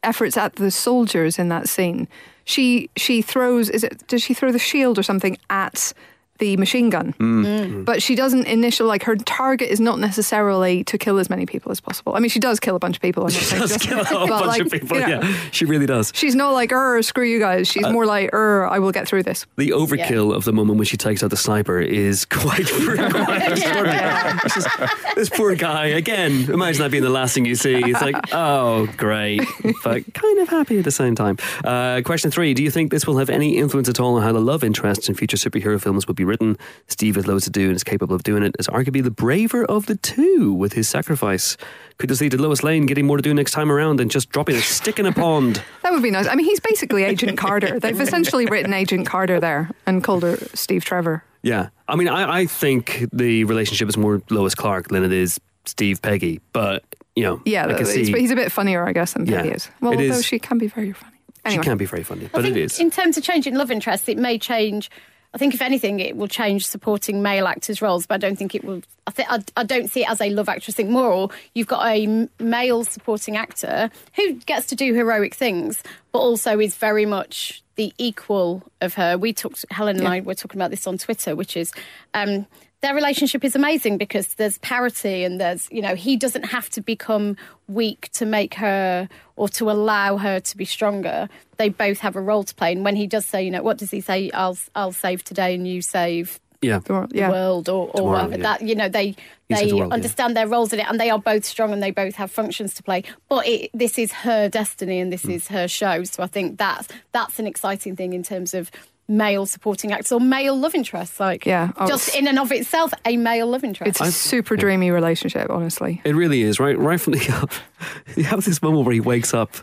[0.04, 2.06] efforts at the soldiers in that scene.
[2.44, 5.92] She she throws is it does she throw the shield or something at
[6.40, 7.14] the machine gun?
[7.20, 7.84] Mm.
[7.84, 11.70] But she doesn't initial like her target is not necessarily to kill as many people
[11.70, 12.14] as possible.
[12.14, 13.22] I mean, she does kill a bunch of people.
[13.24, 14.96] I'm not She does doesn't, kill a whole but, bunch like, of people.
[14.98, 16.10] you know, Yeah, she really does.
[16.14, 17.68] She's not like, er, screw you guys.
[17.68, 19.46] She's Uh, more like, er, I will get through this.
[19.56, 22.66] The overkill of the moment when she takes out the sniper is quite,
[23.10, 24.38] quite extraordinary.
[24.44, 24.68] It's just,
[25.14, 27.76] this poor guy, again, imagine that being the last thing you see.
[27.76, 29.42] It's like, oh, great,
[29.84, 31.36] but kind of happy at the same time.
[31.64, 34.32] Uh, question three Do you think this will have any influence at all on how
[34.32, 36.56] the love interests in future superhero films will be written?
[36.86, 39.64] Steve has loads to do and is capable of doing it, is arguably the braver
[39.66, 41.56] of the two with his sacrifice.
[41.98, 44.30] Could this lead to Lois Lane getting more to do next time around than just
[44.30, 45.62] dropping a stick in a pond?
[45.82, 46.26] That would be nice.
[46.28, 47.80] I mean, he's basically Agent Carter.
[47.80, 51.24] They've essentially written Agent Carter there and called her Steve Trevor.
[51.42, 51.70] Yeah.
[51.88, 56.00] I mean, I, I think the relationship is more Lois Clark than it is Steve
[56.00, 56.40] Peggy.
[56.52, 56.84] But,
[57.16, 59.38] you know, Yeah, I can he's, see he's a bit funnier, I guess, than Yeah,
[59.42, 59.68] Peggy is.
[59.80, 60.24] Well, it although is.
[60.24, 61.16] she can be very funny.
[61.48, 62.78] she can be very funny, I but think it is.
[62.78, 64.90] in terms of changing love interest, it may change.
[65.32, 68.54] I think if anything, it will change supporting male actors' roles, but I don't think
[68.54, 68.82] it will.
[69.06, 70.90] I think I, I don't see it as a love actress thing.
[70.90, 76.58] More, you've got a male supporting actor who gets to do heroic things, but also
[76.58, 79.16] is very much the equal of her.
[79.16, 81.72] We talked, Helen and I were talking about this on Twitter, which is.
[82.12, 82.46] Um,
[82.82, 86.80] their relationship is amazing because there's parity and there's, you know, he doesn't have to
[86.80, 87.36] become
[87.68, 91.28] weak to make her or to allow her to be stronger.
[91.58, 92.72] They both have a role to play.
[92.72, 94.30] And when he does say, you know, what does he say?
[94.32, 96.78] I'll, I'll save today and you save Yeah.
[96.78, 97.30] The world- yeah.
[97.30, 98.36] world or, or Tomorrow, whatever.
[98.36, 98.42] yeah.
[98.42, 99.16] That you know, they He
[99.54, 99.94] they the world, yeah.
[99.94, 102.72] understand their roles in it, and they are both strong and they both have functions
[102.74, 103.02] to play.
[103.28, 105.32] But it, this is her destiny and this Hmm.
[105.32, 106.04] is her show.
[106.04, 108.70] So I think that's that's an exciting thing in terms of
[109.10, 111.20] male supporting actors or male love interests.
[111.20, 111.72] Like Yeah.
[111.76, 113.88] Oh, just in and of itself, a male love interest.
[113.88, 116.00] It's a super dreamy relationship, honestly.
[116.04, 116.78] It really is right.
[116.78, 117.60] Right from the
[118.16, 119.56] you have this moment where he wakes up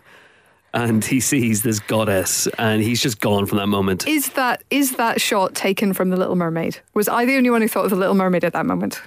[0.74, 4.06] and he sees this goddess, and he's just gone from that moment.
[4.06, 6.80] Is that is that shot taken from The Little Mermaid?
[6.94, 9.02] Was I the only one who thought of The Little Mermaid at that moment?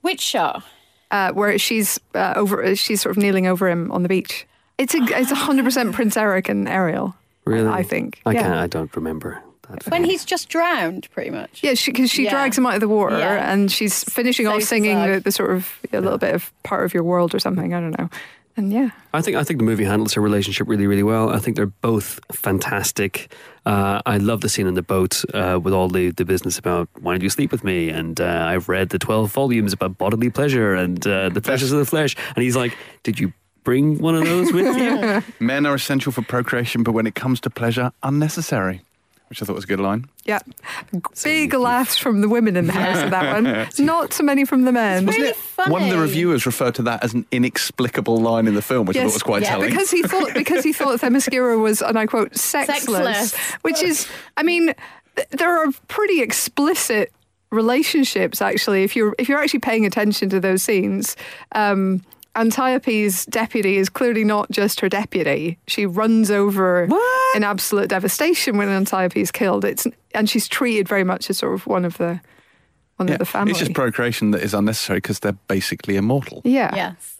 [0.00, 0.62] Which show?
[1.10, 4.46] Uh, where she's uh, over, she's sort of kneeling over him on the beach.
[4.78, 7.14] It's a it's a hundred percent Prince Eric and Ariel.
[7.44, 8.20] Really, I think.
[8.24, 8.42] I yeah.
[8.42, 8.54] can't.
[8.54, 9.86] I don't remember that.
[9.90, 11.62] When he's just drowned, pretty much.
[11.62, 12.30] Yeah, because she, Yeah.
[12.30, 13.52] drags him out of the water Yeah.
[13.52, 16.94] and she's finishing off singing the, the sort of a little bit of part of
[16.94, 17.74] your world or something.
[17.74, 18.08] I don't know.
[18.56, 21.28] And yeah, I think I think the movie handles her relationship really, really well.
[21.28, 23.32] I think they're both fantastic.
[23.66, 26.88] Uh, I love the scene in the boat uh, with all the, the business about
[27.00, 30.30] why don't you sleep with me, and uh, I've read the twelve volumes about bodily
[30.30, 32.14] pleasure and uh, the pleasures of the flesh.
[32.36, 33.32] And he's like, "Did you
[33.64, 37.40] bring one of those with you?" Men are essential for procreation, but when it comes
[37.40, 38.82] to pleasure, unnecessary.
[39.28, 40.04] Which I thought was a good line.
[40.26, 40.38] yeah.
[41.24, 43.66] Big laughs from the women in the house at that one.
[43.86, 45.06] Not so many from the men.
[45.06, 45.36] Really it?
[45.36, 45.72] funny.
[45.72, 48.96] One of the reviewers referred to that as an inexplicable line in the film, which
[48.96, 49.70] I thought was quite Yeah, telling.
[49.70, 52.84] because he thought because he thought Themyscira was, and I quote, sexless,
[53.32, 53.34] Sexless.
[53.62, 54.06] which is,
[54.36, 54.74] I mean,
[55.16, 57.10] th- there are pretty explicit
[57.50, 58.84] relationships actually.
[58.84, 61.16] If you're if you're actually paying attention to those scenes.
[61.52, 62.02] Um,
[62.36, 65.58] Antiope's deputy is clearly not just her deputy.
[65.68, 67.36] She runs over What?
[67.36, 69.64] in absolute devastation when Antiope is killed.
[69.64, 72.20] It's and she's treated very much as sort of one of the
[72.96, 73.50] one Yeah, of the family.
[73.52, 76.40] It's just procreation that is unnecessary because they're basically immortal.
[76.44, 76.74] yeah.
[76.74, 77.18] Yes.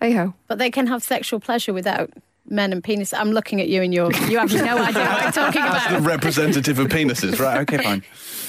[0.00, 0.34] Hey ho.
[0.48, 2.10] But they can have sexual pleasure without
[2.48, 3.14] men and penis.
[3.14, 5.74] I'm looking at you and you're, you have no idea what I'm talking about.
[5.74, 7.60] That's the representative of penises, right?
[7.60, 8.02] Okay, fine.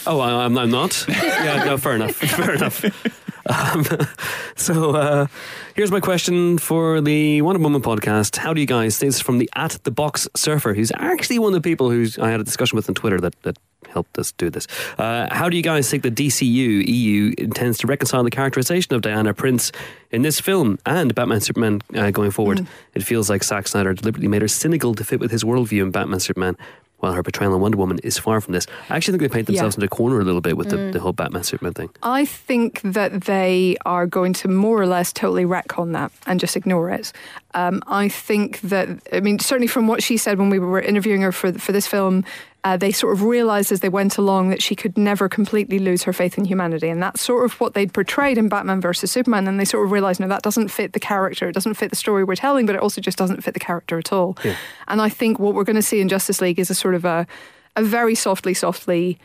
[0.07, 1.05] Oh, I, I'm, I'm not.
[1.07, 2.15] Yeah, no, fair enough.
[2.15, 2.83] Fair enough.
[3.45, 3.85] Um,
[4.55, 5.27] so uh,
[5.75, 8.37] here's my question for the Wonder Woman podcast.
[8.37, 8.99] How do you guys?
[8.99, 12.17] This is from the at the box surfer, who's actually one of the people who's
[12.17, 13.57] I had a discussion with on Twitter that that
[13.89, 14.67] helped us do this.
[14.97, 19.01] Uh, how do you guys think the DCU EU intends to reconcile the characterization of
[19.01, 19.71] Diana Prince
[20.11, 22.65] in this film and Batman Superman uh, going forward?
[22.93, 25.91] It feels like Zack Snyder deliberately made her cynical to fit with his worldview in
[25.91, 26.57] Batman Superman.
[27.03, 29.47] While her portrayal in Wonder Woman is far from this, I actually think they paint
[29.47, 29.83] themselves Yeah.
[29.83, 31.89] into a corner a little bit with the, the whole Batman Superman thing.
[32.01, 36.55] I think that they are going to more or less totally retcon that and just
[36.55, 37.11] ignore it.
[37.55, 41.19] Um, I think that, I mean, certainly from what she said when we were interviewing
[41.23, 42.23] her for for this film,
[42.63, 46.03] uh, they sort of realised as they went along that she could never completely lose
[46.03, 49.47] her faith in humanity, and that's sort of what they'd portrayed in Batman versus Superman.
[49.47, 51.95] And they sort of realised, no, that doesn't fit the character, it doesn't fit the
[51.95, 54.37] story we're telling, but it also just doesn't fit the character at all.
[54.43, 54.55] Yeah.
[54.87, 57.05] And I think what we're going to see in Justice League is a sort of
[57.05, 57.27] a
[57.75, 59.17] a very softly, softly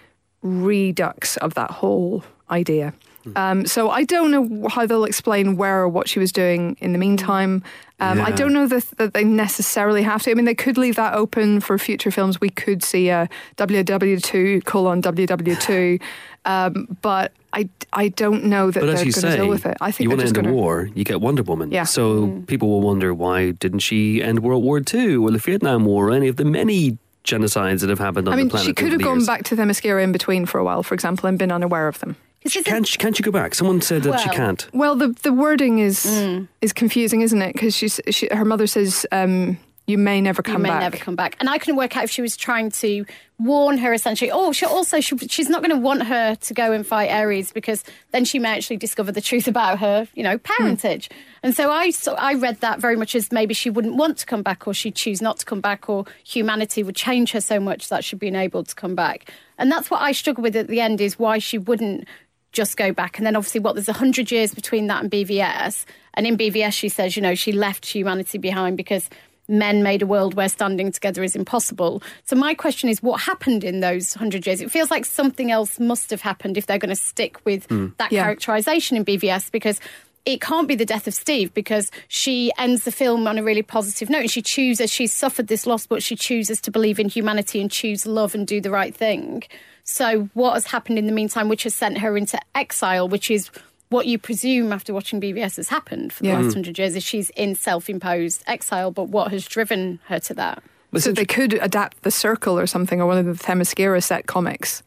[0.43, 2.95] redux of that whole idea.
[3.37, 6.93] Um, so I don't know how they'll explain where or what she was doing in
[6.93, 7.63] the meantime.
[8.01, 10.31] Um, I don't know that, that they necessarily have to.
[10.31, 12.41] I mean, they could leave that open for future films.
[12.41, 16.01] We could see a WW2 colon WW2,
[16.45, 19.77] um, but I, I don't know that But they're going to deal with it.
[19.81, 20.63] I think you want to just end going a to.
[20.63, 21.73] war, you get Wonder Woman.
[21.73, 21.85] Yeah.
[21.85, 26.11] So people will wonder why didn't she end World War II or the Vietnam War
[26.11, 28.67] or any of the many genocides that have happened on I mean, the planet?
[28.67, 29.27] she could have gone years.
[29.27, 32.17] back to Themyscira in between for a while, for example, and been unaware of them.
[32.55, 33.55] This Can't, she- can't you go back?
[33.55, 34.67] Someone said that she can't.
[34.73, 36.49] Well, the the wording is Mm.
[36.61, 37.53] is confusing, isn't it?
[37.53, 40.81] Because she's she, her mother says um, you may never you come may back.
[40.81, 41.37] never come back.
[41.41, 43.05] And I couldn't work out if she was trying to
[43.39, 44.31] warn her essentially.
[44.31, 47.53] Oh, she also she, she's not going to want her to go and fight Ares
[47.53, 51.09] because then she may actually discover the truth about her, you know, parentage.
[51.43, 54.27] And so I so I read that very much as maybe she wouldn't want to
[54.27, 57.59] come back, or she'd choose not to come back, or humanity would change her so
[57.61, 59.33] much that she'd be unable to come back.
[59.57, 62.07] And that's what I struggle with at the end is why she wouldn't
[62.53, 63.19] just go back.
[63.19, 65.85] And then obviously, what there's a hundred years between that and BVS.
[66.15, 69.09] And in BVS, she says, you know, she left humanity behind because
[69.49, 72.03] men made a world where standing together is impossible.
[72.25, 74.61] So my question is, what happened in those hundred years?
[74.61, 77.89] It feels like something else must have happened if they're going to stick with hmm.
[77.99, 78.25] that Yeah.
[78.25, 79.81] characterization in BVS because.
[80.25, 83.63] It can't be the death of Steve because she ends the film on a really
[83.63, 87.09] positive note and she chooses, she's suffered this loss, but she chooses to believe in
[87.09, 89.45] humanity and choose love and do the right thing.
[89.91, 93.51] So, what has happened in the meantime, which has sent her into exile, which is
[93.89, 96.41] what you presume after watching BVS has happened for the Yeah.
[96.41, 98.91] last hundred years, is she's in self imposed exile.
[98.91, 100.63] But what has driven her to that?
[100.93, 104.03] It's so inter- they could adapt the Circle or something, or one of the Themyscira
[104.03, 104.83] set comics,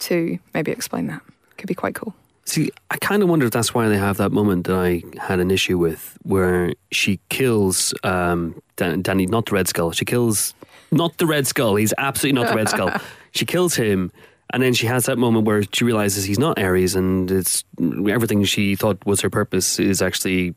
[0.00, 1.20] to maybe explain that.
[1.58, 2.14] Could be quite cool.
[2.46, 5.38] See, I kind of wonder if that's why they have that moment that I had
[5.38, 9.92] an issue with, where she kills um, Dan- Danny, not the Red Skull.
[9.92, 10.54] She kills
[10.90, 11.76] not the Red Skull.
[11.76, 12.90] He's absolutely not the Red Skull.
[13.32, 14.12] She kills him,
[14.52, 18.44] and then she has that moment where she realizes he's not Ares, and it's everything
[18.44, 20.54] she thought was her purpose is actually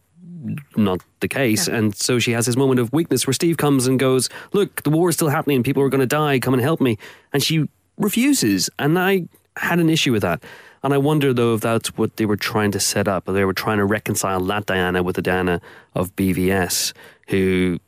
[0.75, 1.67] not the case.
[1.67, 4.89] And so she has this moment of weakness where Steve comes and goes, Look, the
[4.89, 5.63] war is still happening.
[5.63, 6.39] People are going to die.
[6.39, 6.97] Come and help me.
[7.33, 7.67] And she
[7.97, 8.69] refuses.
[8.79, 9.25] And I
[9.57, 10.43] had an issue with that.
[10.81, 13.27] And I wonder, though, if that's what they were trying to set up.
[13.27, 15.59] Or they were trying to reconcile that Diana with the Diana
[15.93, 16.93] of BVS,
[17.27, 17.79] who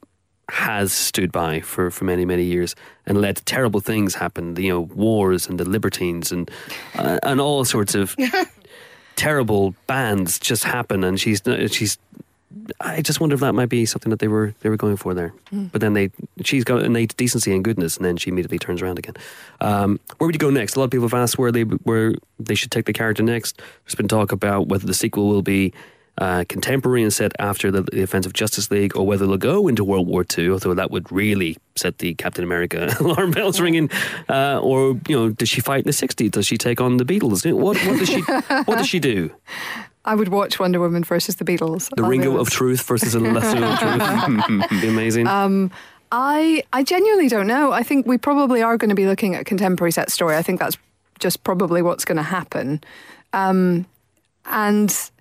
[0.52, 2.76] has stood by for, for many, many years
[3.06, 4.56] and let terrible things happen.
[4.58, 6.52] You know, wars and the libertines and,
[6.96, 8.16] uh, and all sorts of
[9.16, 11.06] terrible bands just happen.
[11.06, 11.42] And she's,
[11.72, 11.98] she's
[12.82, 15.14] I just wonder if that might be something that they were they were going for
[15.14, 15.34] there.
[15.72, 16.12] But then they
[16.44, 19.16] she's got innate decency and goodness, and then she immediately turns around again.
[19.62, 20.76] Um, where would you go next?
[20.76, 23.62] A lot of people have asked where they where they should take the character next.
[23.86, 25.74] There's been talk about whether the sequel will be
[26.22, 29.68] uh, contemporary and set after the, the events of Justice League, or whether they'll go
[29.68, 30.52] into World War II.
[30.52, 33.90] Although that would really set the Captain America alarm bells ringing.
[34.30, 36.30] Uh, or you know, does she fight in the '60s?
[36.30, 37.52] Does she take on the Beatles?
[37.52, 39.32] What what does she what does she do?
[40.06, 41.90] I would watch Wonder Woman versus the Beatles.
[41.96, 42.52] The I'll Ringo of.
[42.52, 44.82] Truth versus a Lasso of Truth.
[44.82, 45.28] be amazing.
[46.12, 47.72] I I genuinely don't know.
[47.72, 50.36] I think we probably are going to be looking at a contemporary set story.
[50.36, 50.78] I think that's
[51.18, 52.84] just probably what's going to happen.
[53.34, 53.88] Um,
[54.46, 55.12] and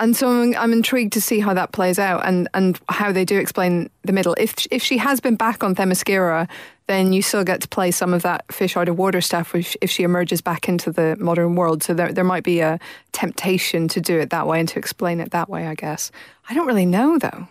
[0.00, 3.26] and so I'm, I'm intrigued to see how that plays out and, and how they
[3.26, 4.34] do explain the middle.
[4.38, 6.48] If if she has been back on Themyscira,
[6.86, 9.76] then you still get to play some of that fish out of water stuff if,
[9.82, 11.82] if she emerges back into the modern world.
[11.82, 12.80] So there there might be a
[13.12, 15.66] temptation to do it that way and to explain it that way.
[15.66, 16.10] I guess
[16.48, 17.46] I don't really know though.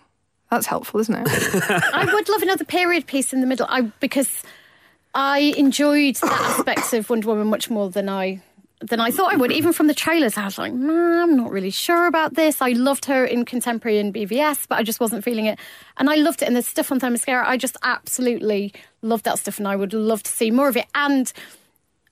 [0.50, 1.28] That's helpful, isn't it?
[1.94, 3.68] I would love another period piece in the middle.
[3.70, 4.44] I because
[5.14, 8.42] I enjoyed that aspect of Wonder Woman much more than I
[8.82, 9.52] than I thought I would.
[9.52, 12.62] Even from the trailers, I was like, "Mm, I'm not really sure about this.
[12.62, 15.60] I loved her in Contemporary and BVS, but I just wasn't feeling it.
[15.98, 16.48] And I loved it.
[16.48, 20.24] And the stuff on Themyscira, I just absolutely loved that stuff, and I would love
[20.24, 20.86] to see more of it.
[20.96, 21.32] And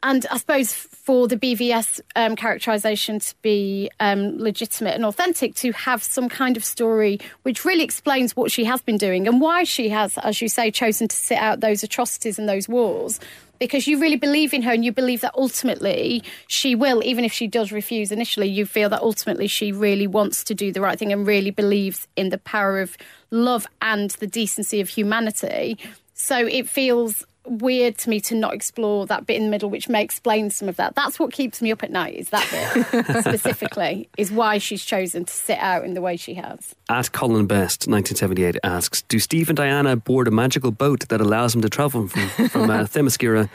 [0.03, 5.71] and I suppose for the BVS um, characterization to be um, legitimate and authentic, to
[5.71, 9.63] have some kind of story which really explains what she has been doing and why
[9.63, 13.19] she has, as you say, chosen to sit out those atrocities and those wars.
[13.59, 17.33] Because you really believe in her and you believe that ultimately she will, even if
[17.33, 20.99] she does refuse initially, you feel that ultimately she really wants to do the right
[20.99, 22.95] thing and really believes in the power of
[23.31, 25.79] love and the decency of humanity.
[26.13, 29.87] So it feels weird to me to not explore that bit in the middle, which
[29.89, 30.95] may explain some of that.
[30.95, 32.15] That's what keeps me up at night.
[32.15, 32.45] Is that
[32.91, 36.75] bit specifically is why she's chosen to sit out in the way she has.
[36.89, 41.53] At Colin Best, 1978, asks Do Steve and Diana board a magical boat that allows
[41.53, 43.49] them to travel from, from uh, Themyscira,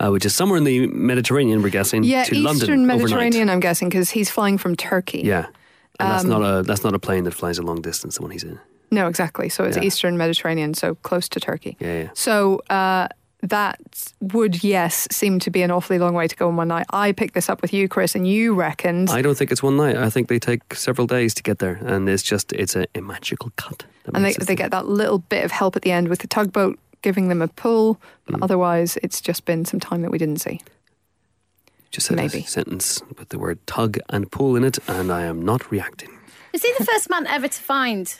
[0.00, 3.52] uh, which is somewhere in the Mediterranean, we're guessing, Yeah, to Eastern London Mediterranean, overnight?
[3.54, 5.22] I'm guessing, because he's flying from Turkey.
[5.24, 5.46] Yeah.
[6.00, 8.22] And that's, Um, not a, that's not a plane that flies a long distance, the
[8.22, 8.60] one he's in.
[8.90, 9.48] No, exactly.
[9.50, 9.82] So it's Yeah.
[9.82, 11.76] Eastern Mediterranean, so close to Turkey.
[11.80, 12.08] Yeah, yeah.
[12.14, 13.08] So uh,
[13.42, 13.80] that
[14.20, 16.86] would, yes, seem to be an awfully long way to go in one night.
[16.90, 19.10] I picked this up with you, Chris, and you reckoned.
[19.10, 19.96] I don't think it's one night.
[19.96, 21.80] I think they take several days to get there.
[21.84, 23.84] And it's just, it's a, a magical cut.
[24.12, 26.78] and they, they get that little bit of help at the end with the tugboat
[27.02, 28.00] giving them a pull.
[28.26, 30.60] But otherwise, it's just been some time that we didn't see.
[31.90, 32.40] Just said maybe.
[32.40, 36.10] a sentence with the word tug and pull in it, and I am not reacting.
[36.52, 38.14] Is he the first man ever to find?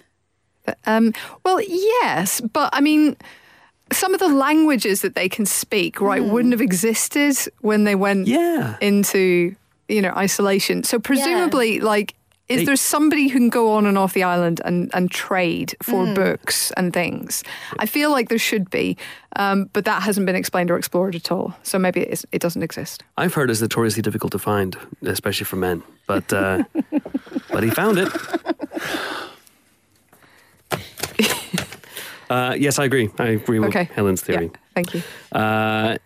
[0.86, 1.12] Um,
[1.44, 3.16] well, yes, but I mean,
[3.92, 8.26] some of the languages that they can speak, right, wouldn't have existed when they went
[8.28, 8.76] Yeah.
[8.80, 9.54] into
[9.88, 10.82] you know isolation.
[10.84, 12.14] So presumably, like,
[12.48, 15.74] is They- there somebody who can go on and off the island and, and trade
[15.82, 17.42] for books and things?
[17.78, 18.96] I feel like there should be,
[19.36, 21.54] um, but that hasn't been explained or explored at all.
[21.62, 23.02] So maybe it, is, it doesn't exist.
[23.18, 25.82] I've heard it's notoriously difficult to find, especially for men.
[26.06, 26.64] But uh,
[27.52, 28.08] but he found it.
[32.30, 33.10] Uh, yes, I agree.
[33.18, 33.88] I agree with Okay.
[33.94, 34.46] Helen's theory.
[34.46, 35.02] Yeah, thank you.
[35.32, 35.98] Uh,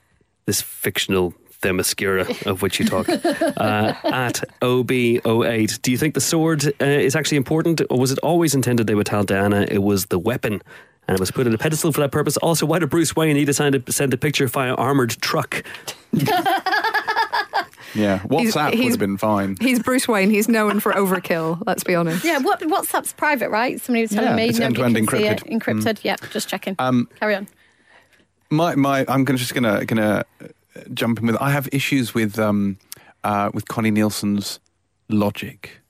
[0.46, 5.80] this fictional Themyscira of which you talk uh, at OB08.
[5.82, 8.94] Do you think the sword uh, is actually important, or was it always intended they
[8.96, 10.60] would tell Diana it was the weapon?
[11.08, 12.36] And it was put in a pedestal for that purpose.
[12.38, 15.64] Also, why did Bruce Wayne need to send a, send a picture via armored truck?
[17.94, 19.56] Yeah, WhatsApp would he's- have been fine.
[19.60, 20.30] He's Bruce Wayne.
[20.30, 21.62] He's known for overkill.
[21.66, 22.24] Let's be honest.
[22.24, 23.80] Yeah, what WhatsApp's private, right?
[23.80, 25.44] Somebody was telling Yeah, me it's nobody end-to-end can see it.
[25.44, 25.82] encrypted.
[25.84, 25.98] Encrypted.
[26.02, 26.76] Yeah, just checking.
[26.78, 27.48] Um, Carry on.
[28.50, 30.46] my my I'm gonna just gonna gonna uh,
[30.94, 32.78] jump in with I have issues with um
[33.24, 34.58] uh with Connie Nielsen's
[35.08, 35.81] logic.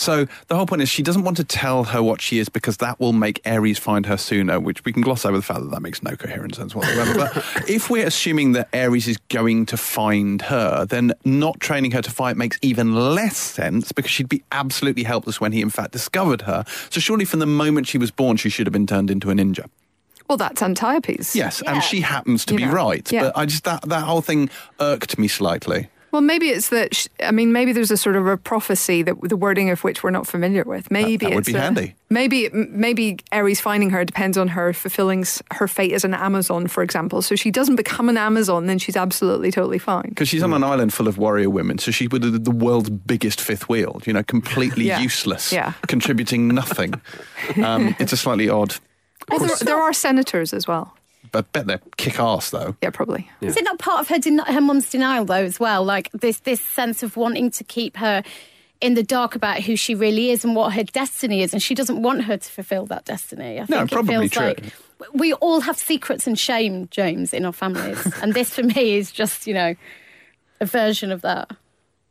[0.00, 2.78] So the whole point is she doesn't want to tell her what she is because
[2.78, 5.70] that will make Ares find her sooner, which we can gloss over the fact that
[5.72, 7.14] that makes no coherent sense whatsoever.
[7.14, 7.36] but
[7.68, 12.10] if we're assuming that Ares is going to find her, then not training her to
[12.10, 16.42] fight makes even less sense because she'd be absolutely helpless when he in fact discovered
[16.42, 16.64] her.
[16.88, 19.34] So surely from the moment she was born, she should have been turned into a
[19.34, 19.66] ninja.
[20.28, 21.36] Well, that's Antiope's.
[21.36, 21.74] Yes, Yeah.
[21.74, 23.12] and she happens to You be know, right.
[23.12, 23.24] yeah.
[23.24, 24.48] But I just that that whole thing
[24.78, 25.88] irked me slightly.
[26.12, 26.94] Well, maybe it's that.
[26.94, 30.02] Sh- I mean, maybe there's a sort of a prophecy that the wording of which
[30.02, 30.90] we're not familiar with.
[30.90, 31.94] Maybe that would it's be that- handy.
[32.12, 36.82] Maybe maybe Ares finding her depends on her fulfilling her fate as an Amazon, for
[36.82, 37.22] example.
[37.22, 40.08] So she doesn't become an Amazon, then she's absolutely totally fine.
[40.08, 42.90] Because she's on an island full of warrior women, so she would the, the world's
[42.90, 44.02] biggest fifth wheel.
[44.06, 44.98] You know, completely Yeah.
[44.98, 45.74] useless, Yeah.
[45.86, 46.94] contributing nothing.
[47.62, 48.74] Um, it's a slightly odd.
[49.28, 50.96] Well, there, there are senators as well.
[51.34, 52.76] I bet they're kick ass though.
[52.82, 53.30] Yeah, probably.
[53.40, 55.84] Is it not part of her den- her mum's denial though as well?
[55.84, 58.22] Like this this sense of wanting to keep her
[58.80, 61.74] in the dark about who she really is and what her destiny is, and she
[61.74, 63.58] doesn't want her to fulfil that destiny.
[63.60, 64.46] I No, think probably it feels true.
[64.46, 64.72] like
[65.14, 69.12] we all have secrets and shame, James, in our families, and this for me is
[69.12, 69.74] just you know
[70.60, 71.50] a version of that.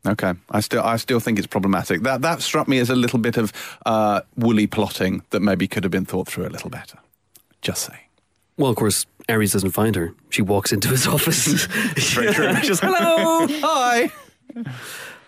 [0.07, 2.03] Okay, I still I still think it's problematic.
[2.03, 3.51] That that struck me as a little bit of
[3.85, 6.97] uh, woolly plotting that maybe could have been thought through a little better.
[7.61, 7.99] Just saying.
[8.59, 10.13] Well, of course, Ares doesn't find her.
[10.29, 11.65] She walks into his office.
[12.13, 12.53] Very true.
[12.61, 14.11] Just hello, hi.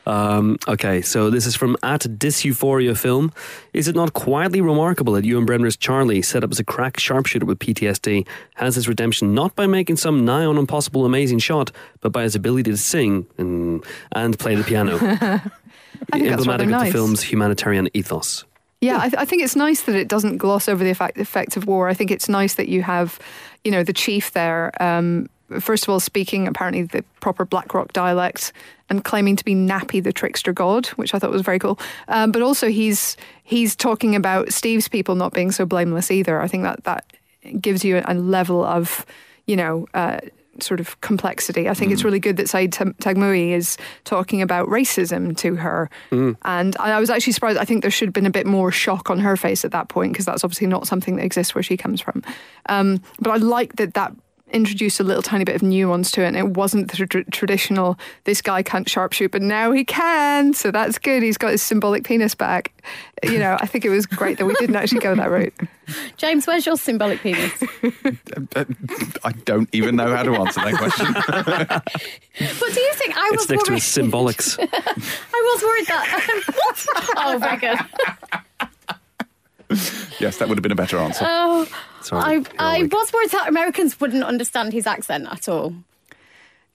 [0.05, 3.31] Um, okay, so this is from at Diseuphoria Film.
[3.71, 7.45] Is it not quietly remarkable that Ewan Bremner's Charlie, set up as a crack sharpshooter
[7.45, 11.71] with PTSD, has his redemption not by making some nigh on impossible amazing shot,
[12.01, 14.95] but by his ability to sing and, and play the piano?
[15.01, 18.43] I think that's rather Emblematic of the film's humanitarian ethos.
[18.81, 21.55] Yeah, I, th- I think it's nice that it doesn't gloss over the effect, effects
[21.55, 21.87] of war.
[21.87, 23.19] I think it's nice that you have,
[23.63, 24.71] you know, the chief there.
[24.81, 25.29] Um,
[25.59, 28.53] first of all, speaking apparently the proper Blackrock dialect
[28.89, 31.79] and claiming to be Napi, the trickster god, which I thought was very cool.
[32.07, 36.41] Um, but also, he's he's talking about Steve's people not being so blameless either.
[36.41, 37.05] I think that that
[37.61, 39.05] gives you a level of,
[39.45, 39.87] you know.
[39.93, 40.19] Uh,
[40.61, 41.67] Sort of complexity.
[41.67, 45.89] I think it's really good that Said Taghmaoui is talking about racism to her.
[46.43, 47.57] And I, I was actually surprised.
[47.57, 49.89] I think there should have been a bit more shock on her face at that
[49.89, 52.23] point because that's obviously not something that exists where she comes from.
[52.67, 54.13] Um, but I like that that
[54.51, 57.97] introduced a little tiny bit of nuance to it and it wasn't the tr- traditional
[58.25, 62.03] this guy can't sharpshoot but now he can so that's good he's got his symbolic
[62.03, 62.71] penis back
[63.23, 65.53] you know i think it was great that we didn't actually go that route
[66.15, 67.51] James, where's your symbolic penis?
[69.25, 71.13] I don't even know how to answer that question.
[72.59, 73.77] But do you think I It was sticks to worried?
[73.79, 74.57] its symbolics.
[74.57, 76.07] I was worried that.
[77.17, 77.77] Oh, very good.
[80.19, 81.25] yes, that would have been a better answer.
[81.27, 81.67] Oh,
[82.01, 82.93] Sorry, I, I awake.
[82.93, 85.73] was worried that Americans wouldn't understand his accent at all.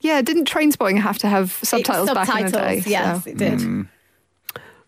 [0.00, 3.30] yeah didn't Trainspotting have to have subtitles, It- back in the day Yes, so.
[3.30, 3.60] it did.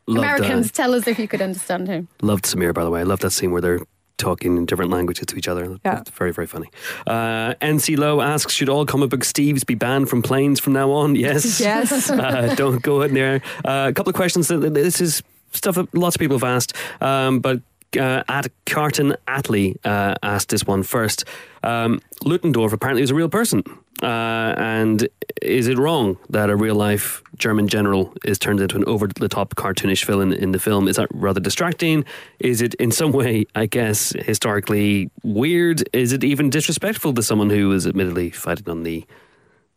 [0.07, 2.09] Loved, Americans, uh, tell us if you could understand him.
[2.23, 3.01] loved Sameer, by the way.
[3.01, 3.81] I love that scene where they're
[4.17, 5.79] talking in different languages to each other.
[5.85, 6.01] Yeah.
[6.01, 6.71] It's very, very funny.
[7.07, 10.91] Uh, NC Low asks, should all comic book Steves be banned from planes from now
[10.91, 11.15] on?
[11.27, 11.61] Yes.
[11.61, 12.09] Yes.
[12.25, 13.43] uh, don't go in there.
[13.67, 14.49] Uh, a couple of questions.
[14.49, 15.23] that- This is
[15.53, 16.73] stuff that lots of people have asked,
[17.03, 17.61] um, but
[17.97, 21.25] uh, at Carton Atley uh, asked this one first.
[21.63, 23.63] Um, Ludendorff apparently was a real person.
[24.03, 25.09] Uh, and
[25.43, 29.29] is it wrong that a real life German general is turned into an over the
[29.29, 30.87] top cartoonish villain in the film?
[30.87, 32.05] Is that rather distracting?
[32.39, 35.89] Is it in some way, I guess, historically weird?
[35.93, 39.05] Is it even disrespectful to someone who is admittedly fighting on the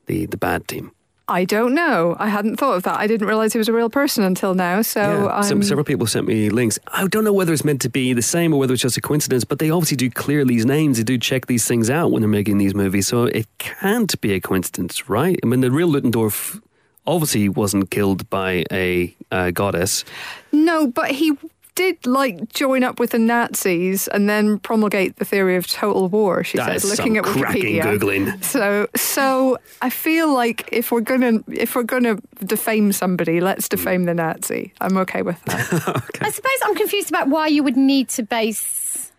[0.08, 0.92] the, the bad team?
[1.32, 3.90] I don't know i hadn't thought of that i didn't realize he was a real
[3.90, 6.78] person until now so Yeah, I'm, several people sent me links.
[6.88, 9.02] I don't know whether it's meant to be the same or whether it's just a
[9.02, 10.98] coincidence, but they obviously do clear these names.
[10.98, 14.34] They do check these things out when they're making these movies, so it can't be
[14.34, 15.40] a coincidence, right?
[15.44, 16.60] I mean, the real Ludendorff
[17.08, 20.04] obviously wasn't killed by a uh, goddess.
[20.52, 21.38] No, but he
[21.76, 26.44] did like join up with the Nazis and then promulgate the theory of total war.
[26.44, 27.84] She That said, is looking some at cracking Wikipedia.
[28.00, 28.44] googling.
[28.44, 34.04] So, so I feel like if we're gonna if we're gonna defame somebody, let's defame
[34.06, 34.74] the Nazi.
[34.82, 35.60] I'm okay with that.
[36.22, 39.12] I suppose I'm confused about why you would need to base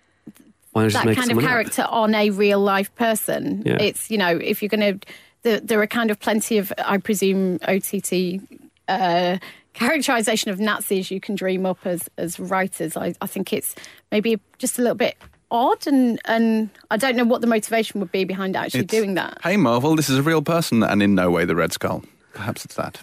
[0.72, 1.50] Why not just that make kind of someone up?
[1.50, 3.62] character on a real life person.
[3.64, 3.76] Yeah.
[3.80, 5.06] It's, you know, if you're going to,
[5.42, 8.40] the, there are kind of plenty of, I presume, OTT
[8.88, 9.38] uh,
[9.72, 12.96] characterization of Nazis you can dream up as, as writers.
[12.96, 13.74] I, I think it's
[14.10, 15.16] maybe just a little bit
[15.50, 19.14] odd and, and I don't know what the motivation would be behind actually It's, doing
[19.14, 19.38] that.
[19.42, 22.02] Hey, Marvel, this is a real person, and in no way the Red Skull.
[22.32, 23.02] Perhaps it's that.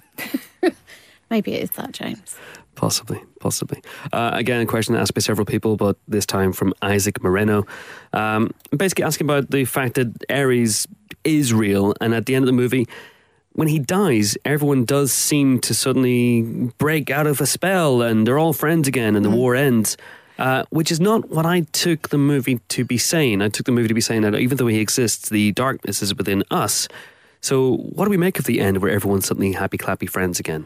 [1.30, 2.36] Maybe it is that, James.
[2.74, 3.84] Possibly, possibly.
[4.12, 7.66] Uh, again, a question asked by several people, but this time from Isaac Moreno.
[8.14, 10.88] Um, basically asking about the fact that Ares
[11.24, 12.88] is real, and at the end of the movie,
[13.54, 18.40] when he dies, everyone does seem to suddenly break out of a spell and they're
[18.40, 19.98] all friends again and the war ends.
[20.38, 23.42] Uh, which is not what I took the movie to be saying.
[23.42, 26.16] I took the movie to be saying that even though he exists, the darkness is
[26.16, 26.88] within us.
[27.42, 30.66] So, what do we make of the end where everyone's suddenly happy, clappy friends again?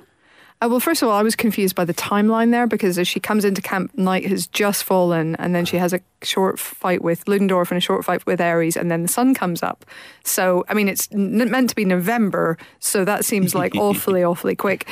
[0.64, 3.20] Uh, well, first of all, I was confused by the timeline there because as she
[3.20, 7.28] comes into camp, night has just fallen, and then she has a short fight with
[7.28, 9.84] Ludendorff and a short fight with Ares, and then the sun comes up.
[10.24, 14.56] So, I mean, it's n- meant to be November, so that seems like awfully, awfully
[14.56, 14.90] quick.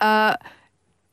[0.00, 0.36] Uh,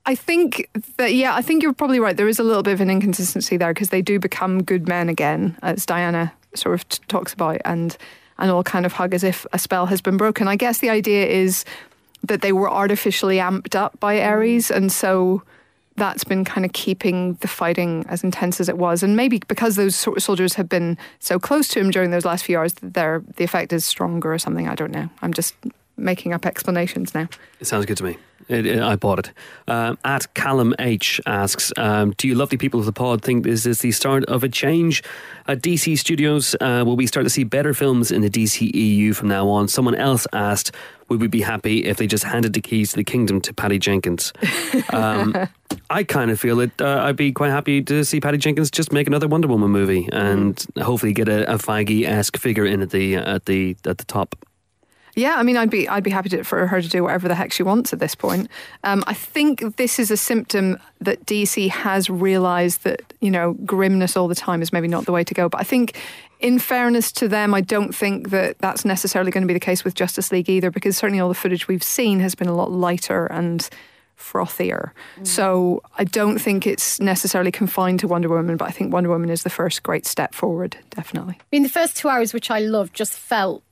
[0.07, 2.17] I think that yeah, I think you're probably right.
[2.17, 5.09] There is a little bit of an inconsistency there because they do become good men
[5.09, 7.95] again, as Diana sort of t- talks about, and
[8.39, 10.47] and all kind of hug as if a spell has been broken.
[10.47, 11.65] I guess the idea is
[12.23, 15.43] that they were artificially amped up by Ares, and so
[15.95, 19.03] that's been kind of keeping the fighting as intense as it was.
[19.03, 22.57] And maybe because those soldiers have been so close to him during those last few
[22.57, 24.67] hours, their the effect is stronger or something.
[24.67, 25.09] I don't know.
[25.21, 25.53] I'm just
[25.97, 27.27] making up explanations now.
[27.59, 28.17] It sounds good to me.
[28.47, 29.31] It, it, I bought it.
[29.67, 33.65] Um, at Callum H asks, um, "Do you lovely people of the pod think this
[33.65, 35.03] is the start of a change
[35.47, 36.55] at DC Studios?
[36.59, 39.67] Uh, will we start to see better films in the DC EU from now on?"
[39.67, 40.71] Someone else asked,
[41.11, 43.77] "Would we be happy if they just handed the keys to the kingdom to Patty
[43.77, 44.33] Jenkins?"
[44.91, 45.35] Um,
[45.89, 48.91] I kind of feel that Uh, I'd be quite happy to see Patty Jenkins just
[48.91, 52.89] make another Wonder Woman movie and hopefully get a, a Feige esque figure in at
[52.91, 54.35] the at the at the top.
[55.13, 57.35] Yeah, I mean, I'd be I'd be happy to, for her to do whatever the
[57.35, 58.47] heck she wants at this point.
[58.85, 64.15] Um, I think this is a symptom that DC has realised that you know grimness
[64.15, 65.49] all the time is maybe not the way to go.
[65.49, 65.97] But I think,
[66.41, 69.83] in fairness to them, I don't think that that's necessarily going to be the case
[69.83, 72.71] with Justice League either, because certainly all the footage we've seen has been a lot
[72.71, 73.69] lighter and
[74.17, 74.91] frothier.
[75.19, 75.27] Mm.
[75.27, 79.29] So I don't think it's necessarily confined to Wonder Woman, but I think Wonder Woman
[79.29, 81.37] is the first great step forward, definitely.
[81.39, 83.63] I mean, the first two hours, which I loved, just felt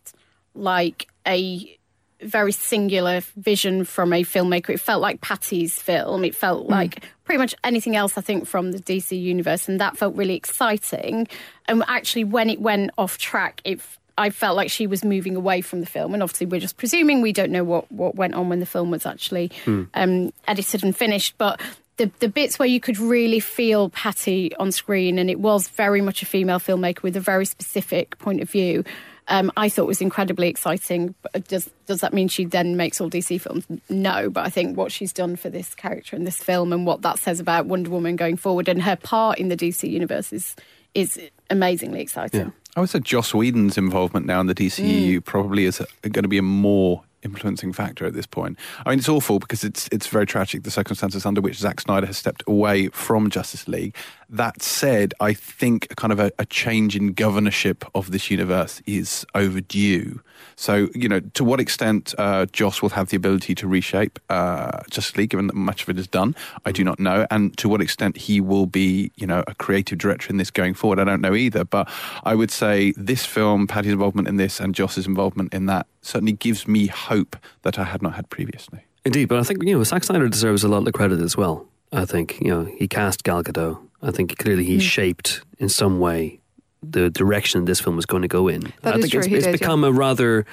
[0.53, 1.77] like a
[2.21, 4.69] very singular vision from a filmmaker.
[4.71, 6.25] It felt like Patty's film.
[6.25, 6.71] It felt mm.
[6.71, 9.69] like pretty much anything else, I think, from the DC universe.
[9.69, 11.27] And that felt really exciting.
[11.67, 13.79] And actually, when it went off track, it.
[14.17, 17.21] I felt like she was moving away from the film, and obviously we're just presuming
[17.21, 19.49] we don't know what, what went on when the film was actually
[19.93, 21.35] um, edited and finished.
[21.37, 21.61] But
[21.97, 26.01] the the bits where you could really feel Patty on screen, and it was very
[26.01, 28.83] much a female filmmaker with a very specific point of view.
[29.29, 31.15] Um, I thought was incredibly exciting.
[31.21, 33.65] But does does that mean she then makes all DC films?
[33.89, 37.01] No, but I think what she's done for this character in this film and what
[37.03, 40.55] that says about Wonder Woman going forward and her part in the DC universe is
[40.95, 41.19] is
[41.49, 42.39] amazingly exciting.
[42.41, 42.49] Yeah.
[42.75, 46.37] I would say Joss Whedon's involvement now in the DCU probably is going to be
[46.37, 48.57] a more influencing factor at this point.
[48.85, 52.07] I mean, it's awful because it's it's very tragic the circumstances under which Zack Snyder
[52.07, 53.95] has stepped away from Justice League.
[54.29, 59.25] That said, I think kind of a, a change in governorship of this universe is
[59.33, 60.21] overdue.
[60.55, 64.81] So, you know, to what extent uh, Joss will have the ability to reshape uh,
[64.89, 67.25] Justice League, given that much of it is done, I do not know.
[67.31, 70.73] And to what extent he will be, you know, a creative director in this going
[70.73, 71.63] forward, I don't know either.
[71.63, 71.89] But
[72.23, 76.33] I would say this film, Patty's involvement in this and Joss's involvement in that, certainly
[76.33, 78.81] gives me hope that I had not had previously.
[79.05, 81.37] Indeed, but I think you know Zack Snyder deserves a lot of the credit as
[81.37, 81.65] well.
[81.91, 83.79] I think you know he cast Gal Gadot.
[84.01, 86.39] I think clearly he shaped in some way
[86.81, 88.61] the direction this film was going to go in.
[88.81, 89.57] That I is think true, it's, he it's did, yeah.
[89.57, 90.45] become a rather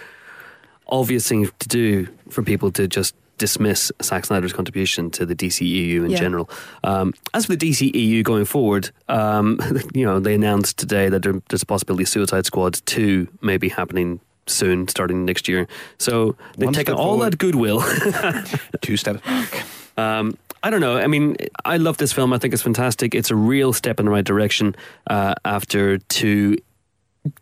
[0.89, 6.05] obvious thing to do for people to just dismiss Zack Snyder's contribution to the DCEU
[6.05, 6.19] in Yeah.
[6.19, 6.49] general.
[6.83, 9.61] Um, as for the DCEU going forward, um,
[9.95, 14.21] you know they announced today that there's a possibility Suicide Squad two may be happening
[14.47, 15.67] soon, starting next year.
[15.99, 17.33] So they've One taken all forward.
[17.33, 17.83] that goodwill.
[18.81, 19.65] Two steps back.
[19.99, 20.37] Um,
[20.67, 20.99] I don't know.
[20.99, 22.33] I mean, I love this film.
[22.33, 23.15] I think it's fantastic.
[23.15, 24.75] It's a real step in the right direction
[25.07, 26.57] uh, after two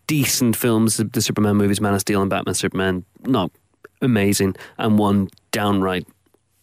[0.06, 3.06] decent films the Superman movies, Man of Steel and Batman Superman.
[3.22, 3.50] Not
[4.02, 6.06] amazing, and one downright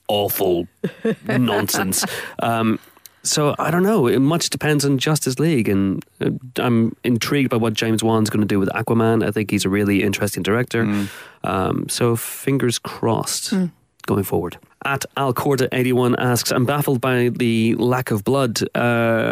[0.07, 0.67] awful
[1.27, 2.05] nonsense.
[2.43, 2.77] Um,
[3.23, 4.05] so I don't know.
[4.05, 8.41] It much depends on Justice League, and uh, I'm intrigued by what James Wan's going
[8.41, 9.25] to do with Aquaman.
[9.25, 11.07] I think he's a really interesting director.
[11.43, 13.51] Um, so fingers crossed
[14.05, 14.57] going forward.
[14.83, 18.79] At Alcorta81 asks, I'm baffled by the lack of blood uh,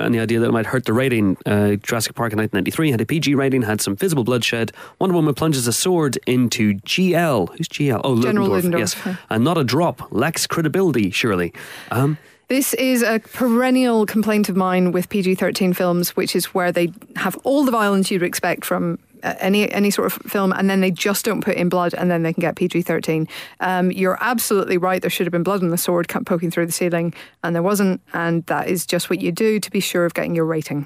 [0.04, 1.38] and the idea that it might hurt the rating.
[1.46, 4.72] Uh, Jurassic Park in 1993 had a PG rating, had some visible bloodshed.
[5.00, 7.50] Wonder Woman plunges a sword into GL.
[7.58, 8.02] Who's GL?
[8.04, 8.64] Oh, General Ludendorff.
[8.64, 9.06] Ludendorff, Yes.
[9.06, 9.16] yeah.
[9.30, 10.12] And not a drop.
[10.12, 11.54] Lacks credibility, surely.
[11.92, 12.18] Um,
[12.48, 16.92] This is a perennial complaint of mine with PG 13 films, which is where they
[17.16, 20.92] have all the violence you'd expect from any any sort of film, and then they
[20.92, 23.28] just don't put in blood, and then they can get PG 13.
[23.60, 25.02] Um, you're absolutely right.
[25.02, 27.14] There should have been blood on the sword poking through the ceiling,
[27.44, 30.36] and there wasn't, and that is just what you do to be sure of getting
[30.36, 30.86] your rating.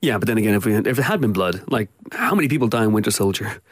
[0.00, 2.68] Yeah, but then again, if we if it had been blood, like how many people
[2.68, 3.62] die in Winter Soldier?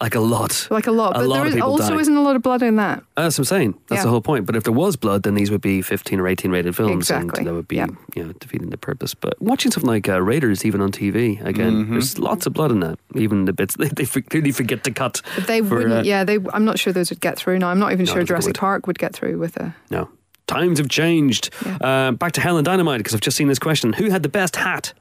[0.00, 0.66] Like a lot.
[0.70, 1.14] like a lot.
[1.14, 2.00] A but lot there of is, people also die.
[2.00, 3.02] isn't a lot of blood in that.
[3.16, 3.74] That's what I'm saying.
[3.88, 4.04] That's Yeah.
[4.04, 4.46] the whole point.
[4.46, 7.40] But if there was blood, then these would be 15 or 18 rated films, Exactly.
[7.40, 7.88] and that would be Yeah.
[8.16, 9.12] you know defeating the purpose.
[9.14, 11.92] But watching something like uh, Raiders, even on TV, again, Mm-hmm.
[11.92, 12.98] there's lots of blood in that.
[13.14, 15.20] Even the bits they, they for- clearly forget to cut.
[15.36, 15.92] But they for, wouldn't.
[15.92, 16.38] uh, yeah, they.
[16.54, 17.58] I'm not sure those would get through.
[17.58, 18.58] No, I'm not even No, sure don't think they Jurassic would.
[18.58, 19.74] Park would get through with a.
[19.90, 20.08] No,
[20.46, 21.50] times have changed.
[21.82, 24.56] Uh, back to Helen Dynamite because I've just seen this question: Who had the best
[24.56, 24.94] hat?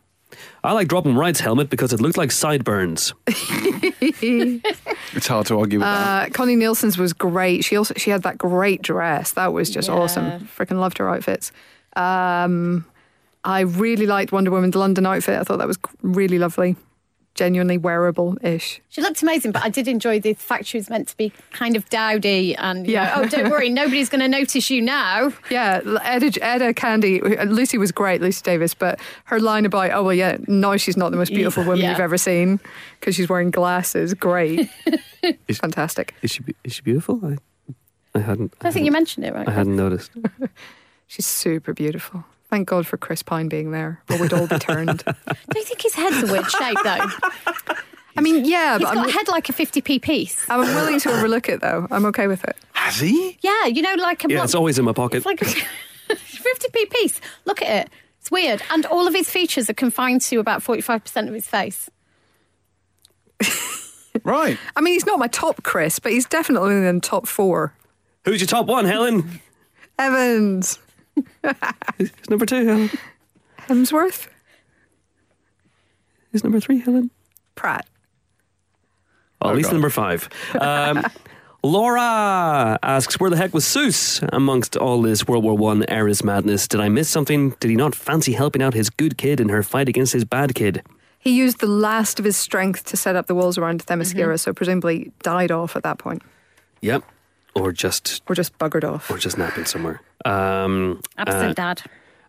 [0.64, 3.14] I like Robin Wright's helmet because it looked like sideburns.
[5.12, 6.30] It's hard to argue with that.
[6.30, 7.64] Uh, Connie Nielsen's was great.
[7.66, 9.32] She also she had that great dress.
[9.34, 9.96] That was just Yeah.
[9.96, 10.48] awesome.
[10.56, 11.52] Freaking loved her outfits.
[11.96, 12.86] Um,
[13.44, 15.40] I really liked Wonder Woman's London outfit.
[15.40, 16.76] I thought that was really lovely,
[17.40, 18.82] genuinely wearable ish.
[18.90, 21.78] She looked amazing, but I did enjoy the fact she was meant to be kind
[21.78, 23.06] of dowdy and you Yeah.
[23.16, 25.32] know, oh, don't worry, nobody's going to notice you now.
[25.50, 30.04] Yeah, Etta, Etta Candy, uh, Lucy was great, Lucy Davis, but her line about, oh,
[30.04, 31.92] well, yeah, no, she's not the most beautiful woman Yeah.
[31.92, 32.60] you've ever seen
[33.00, 34.14] because she's wearing glasses.
[34.14, 34.70] Great.
[35.54, 36.14] Fantastic.
[36.22, 37.22] Is she is she beautiful?
[37.26, 37.38] I,
[38.16, 38.54] I hadn't.
[38.62, 39.48] I think you mentioned it, right?
[39.48, 40.12] I hadn't noticed.
[41.08, 42.24] She's super beautiful.
[42.50, 45.04] Thank God for Chris Pine being there, or we'd all be turned.
[45.06, 47.06] Don't you think his head's a weird shape, though?
[48.18, 50.46] I mean, yeah, He's but got I'm, a head like a 50p piece.
[50.50, 51.88] I'm willing to overlook it, though.
[51.92, 52.58] I'm okay with it.
[52.74, 53.38] Has he?
[53.42, 55.18] Yeah, you know, like a Yeah, block- it's always in my pocket.
[55.18, 55.46] It's like a
[56.10, 57.22] 50p piece.
[57.46, 57.94] Look at it.
[58.20, 58.62] It's weird.
[58.72, 61.90] And all of his features are confined to about 45% of his face.
[64.24, 64.58] Right.
[64.76, 67.74] I mean, he's not my top Chris, but he's definitely in the top four.
[68.26, 69.40] Who's your top one, Helen?
[69.98, 70.78] Evans,
[71.98, 72.90] Who's number two, Helen?
[73.68, 74.28] Hemsworth,
[76.32, 77.10] Who's number three, Helen?
[77.56, 77.88] Pratt.
[79.42, 79.74] Well, at Oh, least God.
[79.74, 80.30] number five.
[80.60, 81.04] Um,
[81.64, 86.68] Laura asks, "Where the heck was Zeus amongst all this World War One era's madness?
[86.68, 87.52] Did I miss something?
[87.60, 90.56] Did he not fancy helping out his good kid in her fight against his bad
[90.56, 90.84] kid?"
[91.22, 94.54] He used the last of his strength to set up the walls around Themyscira, so
[94.54, 96.22] presumably died off at that point,
[96.82, 97.04] Yep,
[97.60, 99.10] or just or just buggered off.
[99.12, 100.02] or just napping somewhere.
[100.26, 101.82] Um, Absent uh, dad.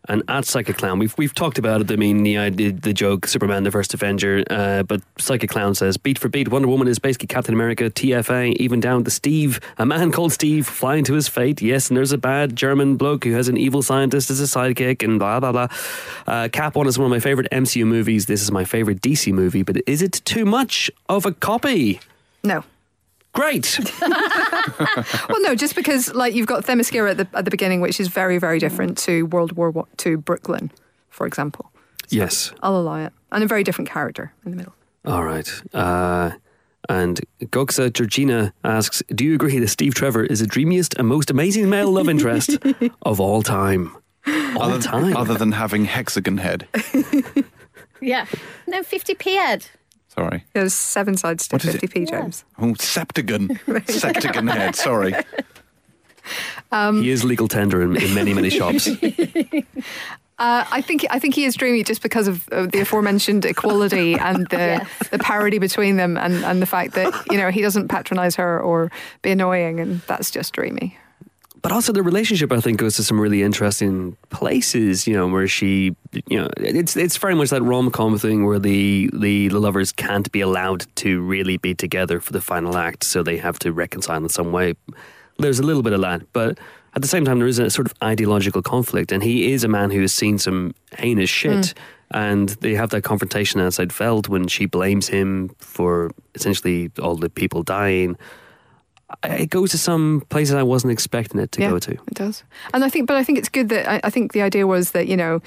[0.08, 1.90] and at Psychic Clown, we've we've talked about it.
[1.90, 4.44] I mean, the idea, the joke, Superman, the first Avenger.
[4.48, 8.54] Uh, but Psychic Clown says, beat for beat, Wonder Woman is basically Captain America, TFA,
[8.56, 11.60] even down to Steve, a man called Steve, flying to his fate.
[11.60, 15.02] Yes, and there's a bad German bloke who has an evil scientist as a sidekick,
[15.02, 15.68] and blah blah blah.
[16.26, 18.26] Uh, Cap One is one of my favorite MCU movies.
[18.26, 22.00] This is my favorite DC movie, but is it too much of a copy?
[22.42, 22.64] No.
[23.32, 23.78] Great.
[25.28, 28.08] Well, no, just because like you've got Themyscira at the at the beginning, which is
[28.08, 30.70] very very different to World War One, to Brooklyn,
[31.08, 31.70] for example.
[32.08, 32.52] yes.
[32.62, 34.74] I'll allow it, and a very different character in the middle.
[35.04, 35.48] All right.
[35.72, 36.32] Uh,
[36.88, 41.30] and Goxa Georgina asks, "Do you agree that Steve Trevor is the dreamiest and most
[41.30, 42.58] amazing male love interest
[43.02, 43.96] of all time?
[44.26, 45.16] All Other, time.
[45.16, 46.66] other than having hexagon head.
[48.02, 48.24] Yeah.
[48.66, 49.66] No, 50p head.
[50.14, 50.44] Sorry.
[50.54, 51.82] There's seven sides to What is it?
[51.82, 52.44] 50p, James.
[52.58, 53.48] Oh, septagon.
[53.86, 54.74] septagon head.
[54.74, 55.14] Sorry.
[57.02, 58.88] he is legal tender in, in many many shops.
[60.40, 64.14] Uh, I think I think he is dreamy just because of uh, the aforementioned equality
[64.14, 65.08] and the Yes.
[65.10, 68.58] the parity between them, and, and the fact that you know he doesn't patronise her
[68.58, 68.90] or
[69.20, 70.96] be annoying, and that's just dreamy.
[71.62, 75.06] But also the relationship I think goes to some really interesting places.
[75.06, 75.94] You know, where she,
[76.26, 79.92] you know, it's it's very much that rom com thing where the, the the lovers
[79.92, 83.72] can't be allowed to really be together for the final act, so they have to
[83.72, 84.74] reconcile in some way.
[85.38, 86.58] There's a little bit of that, but
[86.94, 89.68] at the same time, there is a sort of ideological conflict, and he is a
[89.68, 91.68] man who has seen some heinous shit.
[91.68, 91.82] Hmm.
[92.12, 97.30] And they have that confrontation outside Veld when she blames him for essentially all the
[97.30, 98.16] people dying.
[99.22, 101.92] I- It goes to some places I wasn't expecting it to yeah, go to.
[101.92, 102.44] it does.
[102.72, 104.92] And I think, but I think it's good that I, I think the idea was
[104.92, 105.40] that you know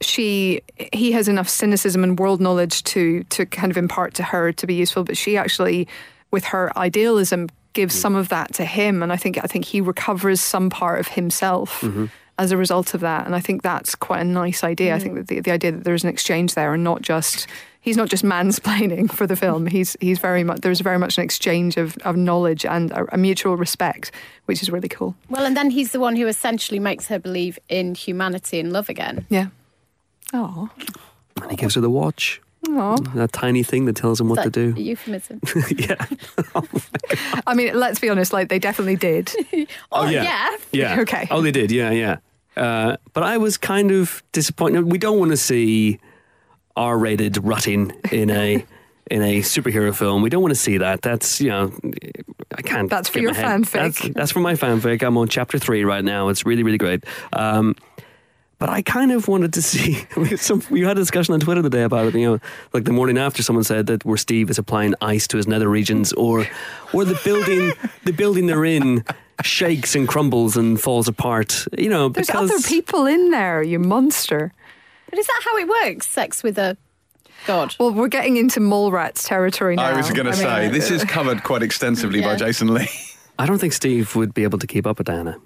[0.00, 4.52] she he has enough cynicism and world knowledge to to kind of impart to her
[4.52, 5.88] to be useful, but she actually,
[6.30, 8.00] with her idealism, gives mm.
[8.00, 11.08] some of that to him, and I think I think he recovers some part of
[11.08, 11.80] himself.
[11.80, 12.06] Mm-hmm.
[12.38, 14.94] As a result of that, and I think that's quite a nice idea.
[14.94, 15.02] I mm.
[15.02, 17.46] think that the, the idea that there's an exchange there, and not just
[17.82, 19.66] he's not just mansplaining for the film.
[19.66, 23.18] He's he's very much there's very much an exchange of, of knowledge and a, a
[23.18, 24.10] mutual respect,
[24.46, 25.14] which is really cool.
[25.28, 28.88] Well, and then he's the one who essentially makes her believe in humanity and love
[28.88, 29.26] again.
[29.28, 29.48] Yeah.
[30.32, 30.70] Oh.
[31.42, 32.96] And he gives her the watch, Oh.
[33.14, 34.74] that tiny thing that tells him what Is to do.
[34.76, 35.40] a euphemism.
[35.76, 36.06] yeah.
[37.46, 38.32] I mean, let's be honest.
[38.32, 39.32] Like they definitely did.
[39.90, 40.22] oh, yeah.
[40.22, 40.56] yeah.
[40.72, 41.00] Yeah.
[41.00, 41.26] Okay.
[41.30, 41.70] Oh, they did.
[41.70, 42.16] Yeah, yeah.
[42.56, 44.90] Uh, but I was kind of disappointed.
[44.92, 45.98] We don't want to see
[46.76, 48.64] R-rated rutting in a
[49.10, 50.22] in a superhero film.
[50.22, 51.02] We don't want to see that.
[51.02, 51.72] That's you know,
[52.54, 52.88] I can't.
[52.88, 53.72] That's for your fanfic.
[53.72, 55.02] That's, that's for my fanfic.
[55.02, 56.28] I'm on chapter three right now.
[56.28, 57.04] It's really really great.
[57.32, 57.74] Um,
[58.58, 60.06] But I kind of wanted to see.
[60.16, 62.14] we, had some, we had a discussion on Twitter today about it.
[62.14, 62.38] You know,
[62.72, 65.68] like the morning after, someone said that where Steve is applying ice to his nether
[65.68, 66.46] regions, or
[66.92, 67.72] or the building
[68.04, 69.04] the building they're in
[69.42, 71.66] shakes and crumbles and falls apart.
[71.76, 74.52] You know, There's because other people in there, you monster.
[75.12, 76.08] But is that how it works?
[76.08, 76.74] Sex with a
[77.46, 77.76] god?
[77.78, 79.82] Well, we're getting into Mallrats territory now.
[79.84, 82.88] I was going to I mean, say, this is covered quite extensively by Jason Lee.
[83.38, 85.36] I don't think Steve would be able to keep up with Diana.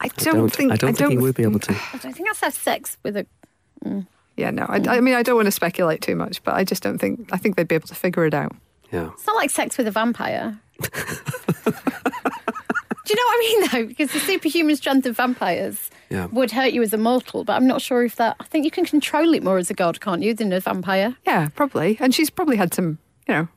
[0.00, 0.72] I I don't, don't think.
[0.72, 1.72] I don't think he would be able to.
[1.72, 3.26] I don't think that's have sex with a.
[3.84, 4.06] Mm.
[4.38, 4.64] Yeah, no.
[4.66, 7.28] I, I mean, I don't want to speculate too much, but I just don't think.
[7.32, 8.56] I think they'd be able to figure it out.
[8.90, 9.10] Yeah.
[9.12, 10.58] It's not like sex with a vampire.
[13.10, 13.88] Do you know what I mean, though?
[13.88, 16.26] Because the superhuman strength of vampires Yeah.
[16.26, 18.36] would hurt you as a mortal, but I'm not sure if that.
[18.38, 21.16] I think you can control it more as a god, can't you, than a vampire?
[21.26, 21.96] Yeah, probably.
[21.98, 23.48] And she's probably had some, you know,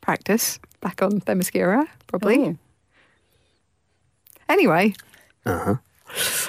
[0.00, 2.38] practice back on Themyscira, probably.
[2.40, 2.56] Oh.
[4.48, 4.94] Anyway,
[5.44, 5.74] Uh huh.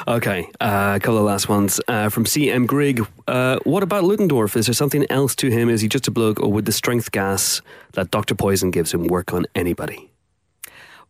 [0.08, 3.08] Okay, uh, a couple of last ones uh, from CM Grigg.
[3.28, 4.56] Uh, what about Ludendorff?
[4.56, 5.68] Is there something else to him?
[5.70, 7.62] Is he just a bloke, or would the strength gas
[7.94, 10.11] that Doctor Poison gives him work on anybody?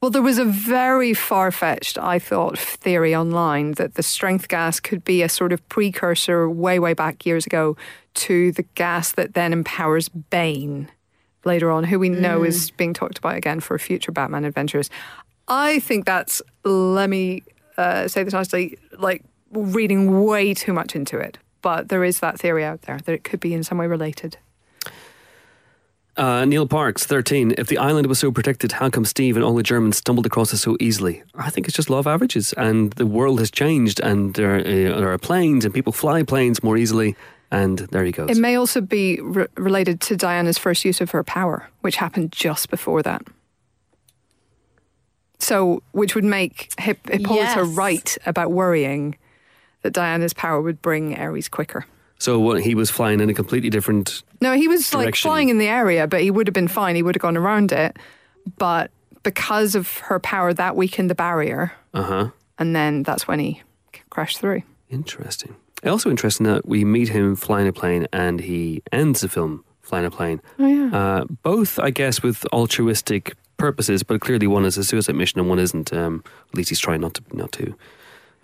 [0.02, 4.80] Well, there was a very far fetched, I thought, theory online that the strength gas
[4.80, 7.78] could be a sort of precursor way, way back years ago
[8.16, 10.90] to the gas that then empowers Bane
[11.46, 14.90] later on, who we know is being talked about again for future Batman adventures.
[15.48, 17.44] I think that's, let me
[17.78, 21.38] uh, say this nicely, like reading way too much into it.
[21.62, 24.38] But there is that theory out there that it could be in some way related.
[26.18, 27.56] Uh, Neil Parks, 13.
[27.58, 30.52] If the island was so protected, how come Steve and all the Germans stumbled across
[30.52, 31.24] it so easily?
[31.36, 34.64] I think it's just law of averages, and the world has changed, and there, uh,
[35.00, 37.16] there are planes, and people fly planes more easily,
[37.50, 38.30] and there he goes.
[38.30, 42.34] It may also be re- related to Diana's first use of her power, which happened
[42.34, 43.22] just before that.
[45.40, 47.68] So, which would make Hip- Hippolyta Yes.
[47.70, 49.18] right about worrying
[49.82, 51.86] that Diana's power would bring Ares quicker.
[52.22, 54.22] So what, he was flying in a completely different.
[54.42, 56.96] No, he was like flying in the area, but he would have been fine.
[56.96, 57.98] He would have gone around it.
[58.60, 58.92] But
[59.24, 61.74] because of her power, that weakened the barrier.
[61.96, 62.30] Uh huh.
[62.60, 63.64] And then that's when he
[64.12, 64.62] crashed through.
[64.88, 65.56] Interesting.
[65.84, 70.06] Also interesting that we meet him flying a plane, and he ends the film flying
[70.06, 70.44] a plane.
[70.60, 70.96] Oh, yeah.
[70.96, 75.50] Uh, both, I guess, with altruistic purposes, but clearly one is a suicide mission and
[75.50, 75.92] one isn't.
[75.92, 77.76] Um, at least he's trying not to not to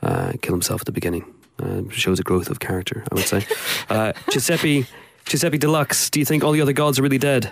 [0.01, 1.31] uh, kill himself at the beginning.
[1.61, 3.45] Uh, shows a growth of character, I would say.
[3.89, 4.85] uh, Giuseppe
[5.25, 6.09] Giuseppe Deluxe.
[6.09, 7.51] Do you think all the other gods are really dead?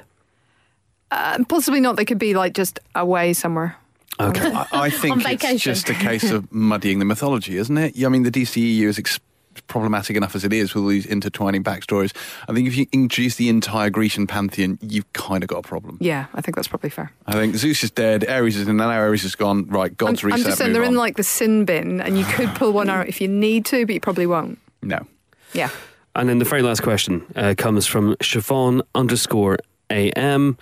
[1.12, 1.95] Uh, possibly not.
[1.95, 3.78] They could be like just away somewhere.
[4.20, 4.51] Okay.
[4.51, 8.03] I, I think it's just a case of muddying the mythology, isn't it?
[8.03, 9.20] I mean, the DCEU is ex-
[9.68, 12.16] problematic enough as it is with all these intertwining backstories.
[12.47, 15.97] I think if you introduce the entire Grecian pantheon, you've kind of got a problem.
[16.01, 17.12] Yeah, I think that's probably fair.
[17.28, 19.68] I think Zeus is dead, Ares is in, and now Ares is gone.
[19.68, 22.49] Right, I'm, God's I'm just saying they're in like the sin bin, and you could
[22.56, 24.60] pull one out if you need to, but you probably won't.
[24.82, 25.06] no.
[25.53, 25.70] Yeah.
[26.16, 29.58] And then the very last question uh, comes from Siobhan underscore
[29.89, 30.58] AM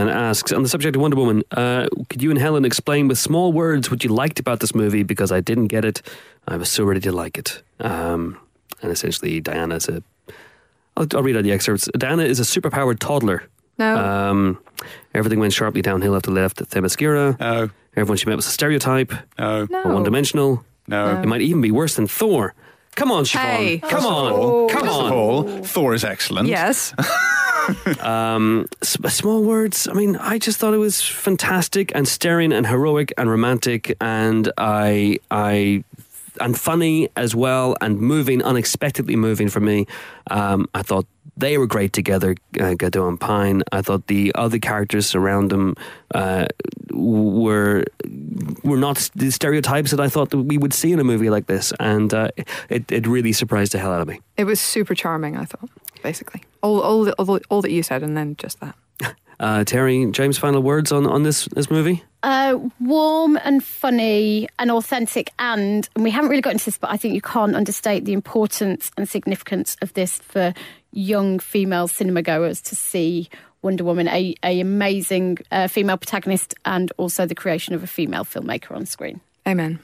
[0.00, 3.18] and asks on the subject of Wonder Woman, uh, could you and Helen explain with
[3.18, 5.02] small words what you liked about this movie?
[5.02, 6.02] Because I didn't get it.
[6.48, 7.62] I was so ready to like it.
[7.80, 8.38] Um,
[8.82, 10.02] and essentially, Diana is a.
[10.96, 11.88] I'll, I'll read out the excerpts.
[11.96, 13.44] Diana is a superpowered toddler.
[13.78, 13.96] No.
[13.96, 14.58] Um,
[15.14, 17.38] everything went sharply downhill after left Themyscira.
[17.40, 17.70] No.
[17.96, 19.66] Everyone she met was a stereotype, No.
[19.70, 19.82] no.
[19.94, 20.64] one dimensional.
[20.86, 21.20] No.
[21.20, 22.54] It might even be worse than Thor.
[22.96, 23.40] Come on, Siobhan.
[23.40, 23.78] Hey.
[23.78, 24.32] Come First of on.
[24.32, 25.06] all- Come First on.
[25.06, 26.48] of all, Thor is excellent.
[26.48, 26.94] Yes.
[28.00, 29.88] Um, small words.
[29.88, 34.50] I mean, I just thought it was fantastic and stirring and heroic and romantic, and
[34.58, 35.84] I, I,
[36.40, 39.86] and funny as well, and moving, unexpectedly moving for me.
[40.30, 41.06] Um, I thought
[41.36, 42.74] they were great together, uh,
[43.08, 43.62] and Pine.
[43.72, 45.74] I thought the other characters around them
[46.14, 46.46] uh,
[46.92, 47.84] were
[48.62, 51.46] were not the stereotypes that I thought that we would see in a movie like
[51.46, 52.28] this, and uh,
[52.68, 54.20] it it really surprised the hell out of me.
[54.36, 55.70] It was super charming, I thought,
[56.02, 56.42] basically.
[56.62, 58.74] All, all, the- all, the- all that you said, and then just that.
[59.40, 62.02] Uh, Terri, James, final words on on this this movie.
[62.22, 66.90] Uh, warm and funny and authentic, and, and we haven't really got into this, but
[66.90, 70.54] I think you can't understate the importance and significance of this for
[70.92, 73.28] young female cinema goers to see
[73.60, 78.24] Wonder Woman, a, a amazing uh, female protagonist, and also the creation of a female
[78.24, 79.20] filmmaker on screen.
[79.46, 79.78] Amen.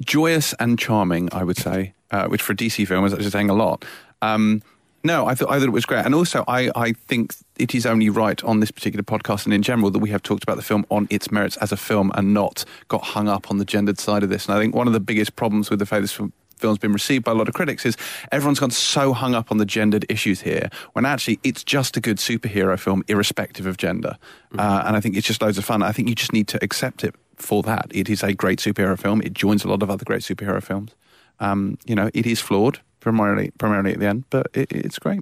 [0.00, 3.50] joyous and charming, I would say, uh, which for a DC film is actually saying
[3.50, 3.84] a lot.
[4.22, 4.62] Um,
[5.06, 7.86] no, I thought I thought it was great, and also I, I think it is
[7.86, 10.62] only right on this particular podcast and in general that we have talked about the
[10.62, 13.98] film on its merits as a film and not got hung up on the gendered
[13.98, 14.46] side of this.
[14.46, 16.92] And I think one of the biggest problems with the way this film film's been
[16.92, 17.98] received by a lot of critics is
[18.32, 22.00] everyone's gone so hung up on the gendered issues here when actually it's just a
[22.00, 24.16] good superhero film irrespective of gender.
[24.58, 25.82] Uh, and i think it's just loads of fun.
[25.82, 27.86] I think you just need to accept it for that.
[27.90, 29.20] It is a great superhero film.
[29.20, 30.92] It joins a lot of other great superhero films.
[31.40, 35.20] Um, you know, it is flawed primarily, primarily at the end, but it, it's great.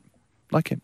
[0.51, 0.81] Like it.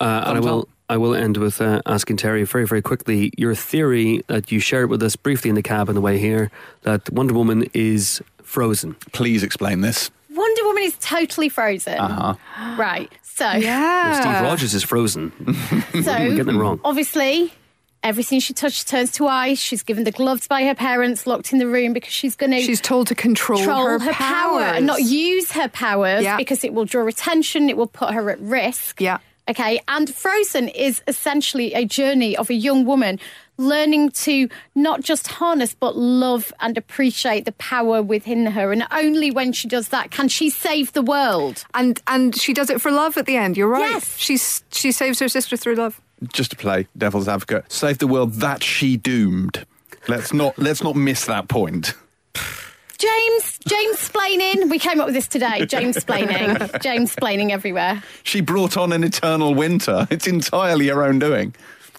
[0.00, 0.68] Uh, and I will.
[0.90, 4.90] I will end with uh, asking Terri very, very quickly your theory that you shared
[4.90, 6.50] with us briefly in the cab on the way here
[6.82, 8.94] that Wonder Woman is frozen.
[9.12, 10.10] Please explain this.
[10.30, 11.98] Wonder Woman is totally frozen.
[11.98, 12.76] Uh huh.
[12.76, 13.10] Right.
[13.22, 14.20] So, Yeah.
[14.20, 15.32] Steve Rogers is frozen.
[15.92, 16.80] so getting it wrong.
[16.84, 17.50] obviously,
[18.04, 19.58] everything she touches turns to ice.
[19.58, 22.60] She's given the gloves by her parents, locked in the room because she's going to
[22.60, 26.36] She's told to control, control her, her, power and not use her powers Yeah.
[26.36, 29.00] because it will draw attention, it will put her at risk.
[29.00, 29.18] Yeah.
[29.48, 29.80] Okay.
[29.88, 33.18] And Frozen is essentially a journey of a young woman
[33.58, 38.72] learning to not just harness but love and appreciate the power within her.
[38.72, 41.64] And only when she does that can she save the world.
[41.74, 43.56] And and she does it for love at the end.
[43.56, 43.90] You're right.
[43.90, 44.16] Yes.
[44.18, 46.00] She's she saves her sister through love.
[46.32, 49.66] Just to play devil's advocate, save the world that she doomed.
[50.08, 51.94] Let's not let's not miss that point.
[52.96, 54.70] James, James splaining.
[54.70, 55.66] We came up with this today.
[55.66, 56.80] James splaining.
[56.82, 58.02] James splaining everywhere.
[58.22, 60.06] She brought on an eternal winter.
[60.10, 61.54] It's entirely her own doing.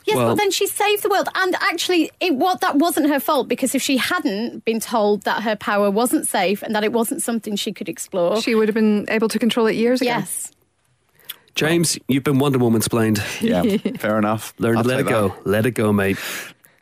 [0.05, 3.20] Yes, Well- but then she saved the world, and actually, it what that wasn't her
[3.20, 6.93] fault because if she hadn't been told that her power wasn't safe and that it
[6.93, 10.09] wasn't something she could explore, She would have been able to control it years ago.
[10.11, 10.51] yes,
[11.56, 13.24] James, you've been Wonder Woman explained.
[13.41, 13.64] Yeah,
[13.97, 14.53] fair enough.
[14.60, 15.28] Learn I'll to let take it go.
[15.30, 15.47] that.
[15.47, 16.18] Let it go, mate.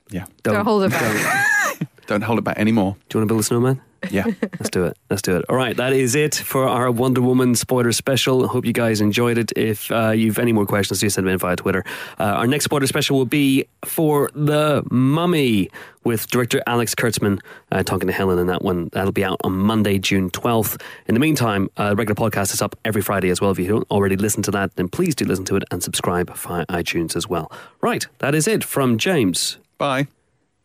[0.10, 1.88] Yeah, Don't hold it back.
[2.08, 2.96] don't hold it back anymore.
[3.10, 3.82] Do you want to build a snowman?
[4.12, 4.26] Yeah.
[4.42, 4.98] Let's do it.
[5.10, 5.46] Let's do it.
[5.50, 8.48] All right, that is it for our Wonder Woman spoiler special.
[8.48, 9.52] Hope you guys enjoyed it.
[9.56, 11.84] If uh, you've any more questions, do send them in via Twitter.
[12.20, 15.70] Uh, our next spoiler special will be for The Mummy
[16.04, 17.40] with director Alex Kurtzman
[17.72, 18.90] uh, talking to Helen in that one.
[18.92, 20.82] That'll be out on Monday, June 12th.
[21.08, 23.52] In the meantime, uh, regular podcast is up every Friday as well.
[23.52, 26.36] If you don't already listen to that, then please do listen to it and subscribe
[26.36, 27.52] via iTunes as well.
[27.82, 30.08] Right, that is it from James, Bye.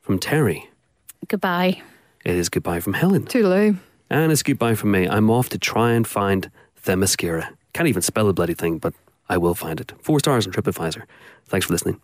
[0.00, 0.64] from Terri.
[1.28, 1.82] goodbye.
[2.28, 3.24] It is goodbye from Helen.
[3.24, 3.78] Toodaloo.
[4.10, 5.08] And it's goodbye from me.
[5.08, 6.50] I'm off to try and find
[6.84, 7.54] Themyscira.
[7.72, 8.92] Can't even spell the bloody thing, but
[9.30, 9.94] I will find it.
[10.02, 11.04] Four stars on TripAdvisor.
[11.46, 12.02] Thanks for listening.